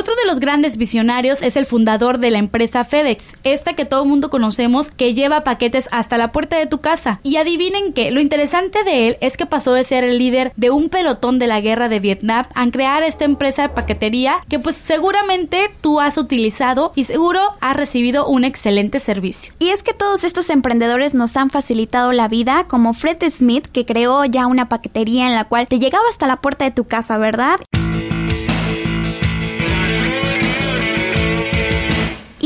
Otro 0.00 0.14
de 0.16 0.24
los 0.24 0.40
grandes 0.40 0.78
visionarios 0.78 1.42
es 1.42 1.56
el 1.56 1.66
fundador 1.66 2.16
de 2.16 2.30
la 2.30 2.38
empresa 2.38 2.84
FedEx, 2.84 3.34
esta 3.44 3.74
que 3.74 3.84
todo 3.84 4.06
mundo 4.06 4.30
conocemos 4.30 4.90
que 4.90 5.12
lleva 5.12 5.44
paquetes 5.44 5.90
hasta 5.92 6.16
la 6.16 6.32
puerta 6.32 6.56
de 6.56 6.64
tu 6.64 6.80
casa. 6.80 7.20
Y 7.22 7.36
adivinen 7.36 7.92
que 7.92 8.10
lo 8.10 8.22
interesante 8.22 8.82
de 8.82 9.08
él 9.08 9.18
es 9.20 9.36
que 9.36 9.44
pasó 9.44 9.74
de 9.74 9.84
ser 9.84 10.04
el 10.04 10.16
líder 10.16 10.54
de 10.56 10.70
un 10.70 10.88
pelotón 10.88 11.38
de 11.38 11.48
la 11.48 11.60
guerra 11.60 11.90
de 11.90 12.00
Vietnam 12.00 12.46
a 12.54 12.70
crear 12.70 13.02
esta 13.02 13.26
empresa 13.26 13.60
de 13.60 13.68
paquetería 13.68 14.36
que 14.48 14.58
pues 14.58 14.76
seguramente 14.76 15.70
tú 15.82 16.00
has 16.00 16.16
utilizado 16.16 16.92
y 16.94 17.04
seguro 17.04 17.38
has 17.60 17.76
recibido 17.76 18.26
un 18.26 18.44
excelente 18.44 19.00
servicio. 19.00 19.52
Y 19.58 19.68
es 19.68 19.82
que 19.82 19.92
todos 19.92 20.24
estos 20.24 20.48
emprendedores 20.48 21.12
nos 21.12 21.36
han 21.36 21.50
facilitado 21.50 22.12
la 22.12 22.26
vida, 22.26 22.64
como 22.68 22.94
Fred 22.94 23.18
Smith 23.28 23.66
que 23.66 23.84
creó 23.84 24.24
ya 24.24 24.46
una 24.46 24.70
paquetería 24.70 25.26
en 25.26 25.34
la 25.34 25.44
cual 25.44 25.66
te 25.68 25.78
llegaba 25.78 26.08
hasta 26.08 26.26
la 26.26 26.36
puerta 26.36 26.64
de 26.64 26.70
tu 26.70 26.84
casa, 26.84 27.18
¿verdad? 27.18 27.60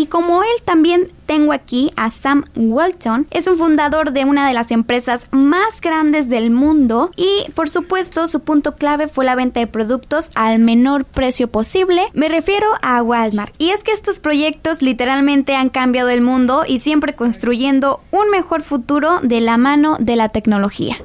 Y 0.04 0.06
como 0.06 0.42
él 0.42 0.62
también 0.66 1.08
tengo 1.24 1.54
aquí 1.54 1.90
a 1.96 2.10
Sam 2.10 2.44
Walton, 2.54 3.26
es 3.30 3.46
un 3.46 3.56
fundador 3.56 4.12
de 4.12 4.26
una 4.26 4.46
de 4.46 4.52
las 4.52 4.70
empresas 4.70 5.22
más 5.30 5.80
grandes 5.80 6.28
del 6.28 6.50
mundo 6.50 7.10
y 7.16 7.50
por 7.52 7.70
supuesto 7.70 8.28
su 8.28 8.40
punto 8.40 8.76
clave 8.76 9.08
fue 9.08 9.24
la 9.24 9.34
venta 9.34 9.60
de 9.60 9.66
productos 9.66 10.28
al 10.34 10.58
menor 10.58 11.06
precio 11.06 11.48
posible. 11.48 12.02
Me 12.12 12.28
refiero 12.28 12.66
a 12.82 13.02
Walmart. 13.02 13.54
Y 13.56 13.70
es 13.70 13.82
que 13.82 13.92
estos 13.92 14.20
proyectos 14.20 14.82
literalmente 14.82 15.56
han 15.56 15.70
cambiado 15.70 16.10
el 16.10 16.20
mundo 16.20 16.64
y 16.68 16.80
siempre 16.80 17.14
construyendo 17.14 18.02
un 18.10 18.28
mejor 18.28 18.60
futuro 18.60 19.20
de 19.22 19.40
la 19.40 19.56
mano 19.56 19.96
de 19.98 20.16
la 20.16 20.28
tecnología. 20.28 20.98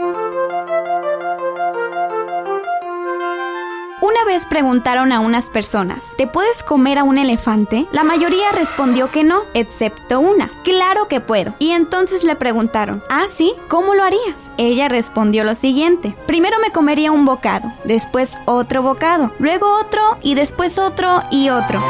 Una 4.08 4.24
vez 4.24 4.46
preguntaron 4.46 5.12
a 5.12 5.20
unas 5.20 5.48
personas, 5.48 6.06
¿te 6.18 6.28
puedes 6.28 6.64
comer 6.64 6.98
a 6.98 7.04
un 7.04 7.18
elefante? 7.18 7.88
La 7.92 8.06
mayoría 8.06 8.54
respondió 8.54 9.12
que 9.12 9.26
no, 9.26 9.42
excepto 9.54 10.22
una. 10.22 10.50
Claro 10.64 11.10
que 11.10 11.20
puedo. 11.20 11.54
Y 11.60 11.72
entonces 11.72 12.24
le 12.24 12.38
preguntaron, 12.38 13.04
¿ah, 13.10 13.26
sí? 13.28 13.54
¿Cómo 13.68 13.96
lo 13.96 14.04
harías? 14.04 14.50
Ella 14.58 14.88
respondió 14.88 15.44
lo 15.44 15.56
siguiente, 15.56 16.16
primero 16.26 16.58
me 16.60 16.72
comería 16.72 17.12
un 17.12 17.26
bocado, 17.26 17.70
después 17.84 18.38
otro 18.46 18.82
bocado, 18.82 19.34
luego 19.40 19.78
otro 19.78 20.18
y 20.22 20.36
después 20.36 20.80
otro 20.80 21.24
y 21.30 21.50
otro. 21.50 21.84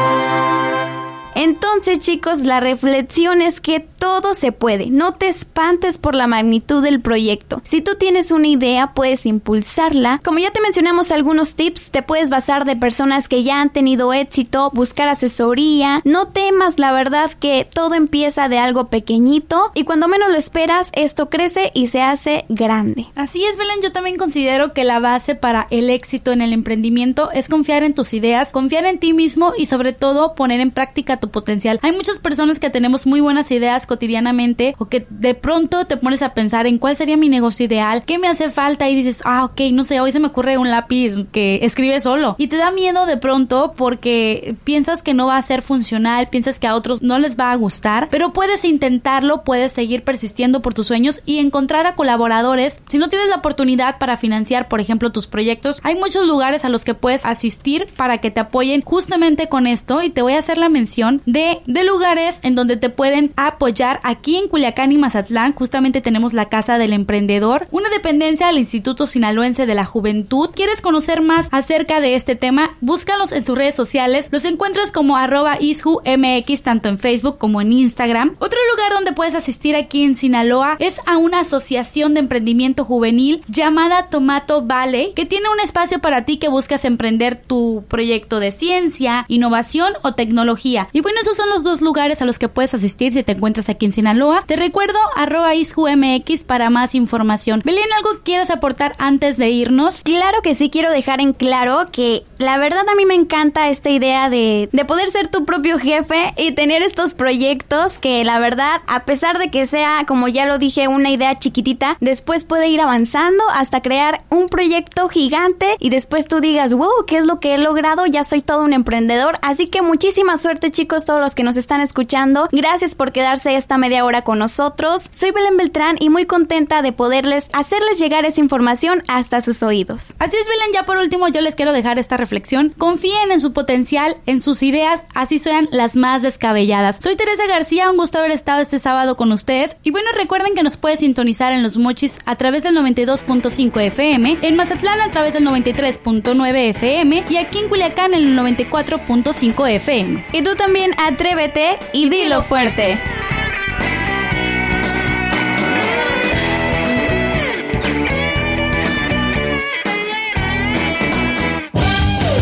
Entonces, 1.77 2.03
chicos, 2.03 2.39
la 2.39 2.59
reflexión 2.59 3.39
es 3.39 3.61
que 3.61 3.79
todo 3.79 4.33
se 4.33 4.51
puede. 4.51 4.89
No 4.89 5.13
te 5.13 5.27
espantes 5.27 5.99
por 5.99 6.15
la 6.15 6.25
magnitud 6.25 6.81
del 6.81 7.01
proyecto. 7.01 7.61
Si 7.63 7.83
tú 7.83 7.91
tienes 7.99 8.31
una 8.31 8.47
idea, 8.47 8.93
puedes 8.95 9.27
impulsarla. 9.27 10.19
Como 10.25 10.39
ya 10.39 10.49
te 10.49 10.59
mencionamos 10.59 11.11
algunos 11.11 11.53
tips, 11.53 11.91
te 11.91 12.01
puedes 12.01 12.31
basar 12.31 12.65
de 12.65 12.75
personas 12.75 13.27
que 13.27 13.43
ya 13.43 13.61
han 13.61 13.69
tenido 13.69 14.11
éxito, 14.11 14.71
buscar 14.73 15.07
asesoría. 15.07 16.01
No 16.03 16.29
temas, 16.29 16.79
la 16.79 16.91
verdad, 16.91 17.31
que 17.33 17.67
todo 17.71 17.93
empieza 17.93 18.49
de 18.49 18.57
algo 18.57 18.87
pequeñito 18.87 19.71
y 19.75 19.83
cuando 19.83 20.07
menos 20.07 20.31
lo 20.31 20.37
esperas, 20.37 20.89
esto 20.93 21.29
crece 21.29 21.69
y 21.75 21.87
se 21.87 22.01
hace 22.01 22.45
grande. 22.49 23.05
Así 23.13 23.45
es, 23.45 23.55
Belén. 23.55 23.83
Yo 23.83 23.91
también 23.91 24.17
considero 24.17 24.73
que 24.73 24.83
la 24.83 24.99
base 24.99 25.35
para 25.35 25.67
el 25.69 25.91
éxito 25.91 26.31
en 26.31 26.41
el 26.41 26.53
emprendimiento 26.53 27.29
es 27.31 27.49
confiar 27.49 27.83
en 27.83 27.93
tus 27.93 28.15
ideas, 28.15 28.51
confiar 28.51 28.85
en 28.85 28.97
ti 28.97 29.13
mismo 29.13 29.53
y 29.55 29.67
sobre 29.67 29.93
todo 29.93 30.33
poner 30.33 30.59
en 30.59 30.71
práctica 30.71 31.17
tu 31.17 31.29
potencial. 31.29 31.66
Hay 31.81 31.91
muchas 31.91 32.19
personas 32.19 32.59
que 32.59 32.69
tenemos 32.69 33.05
muy 33.05 33.19
buenas 33.19 33.51
ideas 33.51 33.85
cotidianamente 33.85 34.75
o 34.77 34.85
que 34.85 35.05
de 35.09 35.35
pronto 35.35 35.85
te 35.85 35.97
pones 35.97 36.21
a 36.21 36.33
pensar 36.33 36.67
en 36.67 36.77
cuál 36.77 36.95
sería 36.95 37.17
mi 37.17 37.29
negocio 37.29 37.65
ideal, 37.65 38.03
qué 38.05 38.17
me 38.19 38.27
hace 38.27 38.49
falta 38.49 38.89
y 38.89 38.95
dices, 38.95 39.21
ah, 39.25 39.45
ok, 39.45 39.61
no 39.73 39.83
sé, 39.83 39.99
hoy 39.99 40.11
se 40.11 40.19
me 40.19 40.27
ocurre 40.27 40.57
un 40.57 40.69
lápiz 40.69 41.15
que 41.31 41.59
escribe 41.63 41.99
solo 41.99 42.35
y 42.37 42.47
te 42.47 42.57
da 42.57 42.71
miedo 42.71 43.05
de 43.05 43.17
pronto 43.17 43.73
porque 43.75 44.55
piensas 44.63 45.03
que 45.03 45.13
no 45.13 45.27
va 45.27 45.37
a 45.37 45.41
ser 45.41 45.61
funcional, 45.61 46.27
piensas 46.27 46.59
que 46.59 46.67
a 46.67 46.75
otros 46.75 47.01
no 47.01 47.19
les 47.19 47.37
va 47.37 47.51
a 47.51 47.55
gustar, 47.55 48.07
pero 48.09 48.33
puedes 48.33 48.63
intentarlo, 48.65 49.43
puedes 49.43 49.71
seguir 49.71 50.03
persistiendo 50.03 50.61
por 50.61 50.73
tus 50.73 50.87
sueños 50.87 51.21
y 51.25 51.39
encontrar 51.39 51.85
a 51.85 51.95
colaboradores. 51.95 52.79
Si 52.87 52.97
no 52.97 53.09
tienes 53.09 53.29
la 53.29 53.37
oportunidad 53.37 53.97
para 53.97 54.17
financiar, 54.17 54.67
por 54.67 54.79
ejemplo, 54.79 55.11
tus 55.11 55.27
proyectos, 55.27 55.79
hay 55.83 55.95
muchos 55.95 56.25
lugares 56.25 56.65
a 56.65 56.69
los 56.69 56.85
que 56.85 56.93
puedes 56.93 57.25
asistir 57.25 57.87
para 57.97 58.19
que 58.19 58.31
te 58.31 58.39
apoyen 58.39 58.81
justamente 58.81 59.49
con 59.49 59.67
esto 59.67 60.01
y 60.01 60.09
te 60.09 60.21
voy 60.21 60.33
a 60.33 60.39
hacer 60.39 60.57
la 60.57 60.69
mención 60.69 61.21
de, 61.25 61.56
de 61.65 61.83
lugares 61.83 62.39
en 62.43 62.55
donde 62.55 62.77
te 62.77 62.89
pueden 62.89 63.33
apoyar. 63.35 63.99
Aquí 64.03 64.37
en 64.37 64.47
Culiacán 64.47 64.91
y 64.91 64.97
Mazatlán 64.97 65.53
justamente 65.53 66.01
tenemos 66.01 66.33
la 66.33 66.49
Casa 66.49 66.77
del 66.77 66.93
Emprendedor, 66.93 67.67
una 67.71 67.89
dependencia 67.89 68.47
del 68.47 68.59
Instituto 68.59 69.05
Sinaloense 69.07 69.65
de 69.65 69.75
la 69.75 69.85
Juventud. 69.85 70.49
¿Quieres 70.53 70.81
conocer 70.81 71.21
más 71.21 71.47
acerca 71.51 71.99
de 71.99 72.15
este 72.15 72.35
tema? 72.35 72.77
Búscalos 72.81 73.31
en 73.31 73.45
sus 73.45 73.57
redes 73.57 73.75
sociales. 73.75 74.29
Los 74.31 74.45
encuentras 74.45 74.91
como 74.91 75.17
arroba 75.17 75.57
isjumx 75.59 76.63
tanto 76.63 76.89
en 76.89 76.99
Facebook 76.99 77.37
como 77.37 77.61
en 77.61 77.71
Instagram. 77.71 78.35
Otro 78.39 78.59
lugar 78.71 78.93
donde 78.93 79.13
puedes 79.13 79.35
asistir 79.35 79.75
aquí 79.75 80.03
en 80.03 80.15
Sinaloa 80.15 80.77
es 80.79 81.01
a 81.05 81.17
una 81.17 81.41
asociación 81.41 82.13
de 82.13 82.19
emprendimiento 82.19 82.85
juvenil 82.85 83.43
llamada 83.47 84.09
Tomato 84.09 84.63
Valley, 84.63 85.13
que 85.15 85.25
tiene 85.25 85.49
un 85.49 85.59
espacio 85.59 85.99
para 85.99 86.25
ti 86.25 86.37
que 86.37 86.49
buscas 86.49 86.85
emprender 86.85 87.41
tu 87.41 87.85
proyecto 87.87 88.39
de 88.39 88.51
ciencia, 88.51 89.25
innovación 89.27 89.93
o 90.03 90.13
tecnología. 90.13 90.89
Y 90.91 91.01
bueno, 91.01 91.19
esos 91.21 91.37
son 91.37 91.46
los 91.49 91.63
dos 91.63 91.81
lugares 91.81 92.21
a 92.21 92.25
los 92.25 92.39
que 92.39 92.49
puedes 92.49 92.73
asistir 92.73 93.13
si 93.13 93.23
te 93.23 93.33
encuentras 93.33 93.69
aquí 93.69 93.85
en 93.85 93.93
Sinaloa. 93.93 94.43
Te 94.45 94.55
recuerdo 94.55 94.97
arroba 95.15 95.55
isjumx 95.55 96.43
para 96.43 96.69
más 96.69 96.95
información. 96.95 97.61
Belén, 97.63 97.85
¿algo 97.95 98.21
quieras 98.23 98.49
aportar 98.49 98.95
antes 98.97 99.37
de 99.37 99.49
irnos? 99.49 100.01
Claro 100.03 100.41
que 100.41 100.55
sí, 100.55 100.69
quiero 100.69 100.91
dejar 100.91 101.21
en 101.21 101.33
claro 101.33 101.89
que 101.91 102.25
la 102.37 102.57
verdad 102.57 102.87
a 102.89 102.95
mí 102.95 103.05
me 103.05 103.15
encanta 103.15 103.69
esta 103.69 103.89
idea 103.89 104.29
de, 104.29 104.69
de 104.71 104.85
poder 104.85 105.09
ser 105.09 105.27
tu 105.27 105.45
propio 105.45 105.79
jefe 105.79 106.33
y 106.37 106.51
tener 106.51 106.81
estos 106.81 107.13
proyectos 107.13 107.97
que 107.97 108.23
la 108.23 108.39
verdad, 108.39 108.81
a 108.87 109.05
pesar 109.05 109.39
de 109.39 109.49
que 109.49 109.65
sea, 109.65 110.05
como 110.07 110.27
ya 110.27 110.45
lo 110.45 110.57
dije, 110.57 110.87
una 110.87 111.09
idea 111.09 111.37
chiquitita, 111.39 111.97
después 111.99 112.45
puede 112.45 112.67
ir 112.67 112.81
avanzando 112.81 113.43
hasta 113.53 113.81
crear 113.81 114.23
un 114.29 114.47
proyecto 114.47 115.09
gigante 115.09 115.75
y 115.79 115.89
después 115.89 116.27
tú 116.27 116.39
digas, 116.39 116.73
wow, 116.73 117.05
¿qué 117.05 117.17
es 117.17 117.25
lo 117.25 117.39
que 117.39 117.53
he 117.53 117.57
logrado? 117.57 118.05
Ya 118.05 118.23
soy 118.23 118.41
todo 118.41 118.63
un 118.63 118.73
emprendedor. 118.73 119.37
Así 119.41 119.67
que 119.67 119.81
muchísima 119.81 120.37
suerte 120.37 120.71
chicos 120.71 121.05
todos 121.05 121.19
los 121.19 121.35
que 121.37 121.43
nos 121.43 121.55
están 121.55 121.79
escuchando. 121.79 122.49
Gracias 122.51 122.95
por 122.95 123.13
quedarse 123.13 123.55
esta 123.55 123.77
media 123.77 124.03
hora 124.03 124.23
con 124.23 124.39
nosotros. 124.39 125.03
Soy 125.11 125.31
Belén 125.31 125.55
Beltrán 125.55 125.95
y 126.01 126.09
muy 126.09 126.25
contenta 126.25 126.81
de 126.81 126.91
poderles 126.91 127.47
hacerles 127.53 127.99
llegar 127.99 128.25
esa 128.25 128.41
información 128.41 129.03
hasta 129.07 129.39
sus 129.39 129.61
oídos. 129.63 130.15
Así 130.19 130.35
es, 130.35 130.47
Belén. 130.47 130.73
Ya 130.73 130.83
por 130.83 130.97
último, 130.97 131.27
yo 131.29 131.39
les 131.41 131.55
quiero 131.55 131.71
dejar 131.71 131.99
esta 131.99 132.17
reflexión. 132.17 132.73
Confíen 132.77 133.31
en 133.31 133.39
su 133.39 133.53
potencial, 133.53 134.17
en 134.25 134.41
sus 134.41 134.63
ideas, 134.63 135.05
así 135.13 135.37
sean 135.37 135.69
las 135.71 135.95
más 135.95 136.23
descabelladas. 136.23 136.99
Soy 137.01 137.15
Teresa 137.15 137.45
García, 137.45 137.91
un 137.91 137.97
gusto 137.97 138.17
haber 138.17 138.31
estado 138.31 138.59
este 138.59 138.79
sábado 138.79 139.15
con 139.15 139.31
ustedes. 139.31 139.77
Y 139.83 139.91
bueno, 139.91 140.09
recuerden 140.15 140.55
que 140.55 140.63
nos 140.63 140.77
puede 140.77 140.97
sintonizar 140.97 141.53
en 141.53 141.61
los 141.61 141.77
mochis 141.77 142.17
a 142.25 142.35
través 142.35 142.63
del 142.63 142.75
92.5 142.75 143.79
FM, 143.79 144.39
en 144.41 144.55
Mazatlán 144.55 145.01
a 145.01 145.11
través 145.11 145.33
del 145.33 145.45
93.9 145.45 146.69
FM 146.69 147.25
y 147.29 147.37
aquí 147.37 147.59
en 147.59 147.69
Culiacán 147.69 148.15
en 148.15 148.25
el 148.25 148.37
94.5 148.37 149.69
FM. 149.69 150.25
Y 150.33 150.41
tú 150.41 150.55
también 150.55 150.91
atrévete 151.17 151.79
y 151.93 152.09
dilo 152.09 152.43
fuerte. 152.43 152.95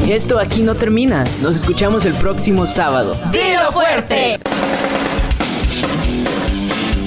Esto 0.10 0.40
aquí 0.40 0.62
no 0.62 0.76
termina. 0.76 1.24
Nos 1.42 1.56
escuchamos 1.56 2.06
el 2.06 2.16
próximo 2.16 2.66
sábado. 2.68 3.16
¡Dilo 3.32 3.72
fuerte! 3.72 4.40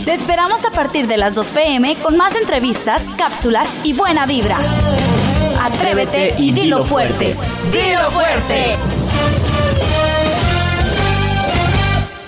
Te 0.07 0.14
esperamos 0.14 0.64
a 0.64 0.70
partir 0.70 1.07
de 1.07 1.18
las 1.18 1.35
2 1.35 1.46
pm 1.48 1.96
con 1.96 2.16
más 2.16 2.35
entrevistas, 2.35 3.02
cápsulas 3.18 3.68
y 3.85 3.92
buena 3.92 4.24
vibra. 4.24 4.57
Atrévete 5.61 6.35
y 6.38 6.50
dilo 6.52 6.83
fuerte. 6.85 7.37
¡Dilo 7.70 8.11
fuerte! 8.11 8.76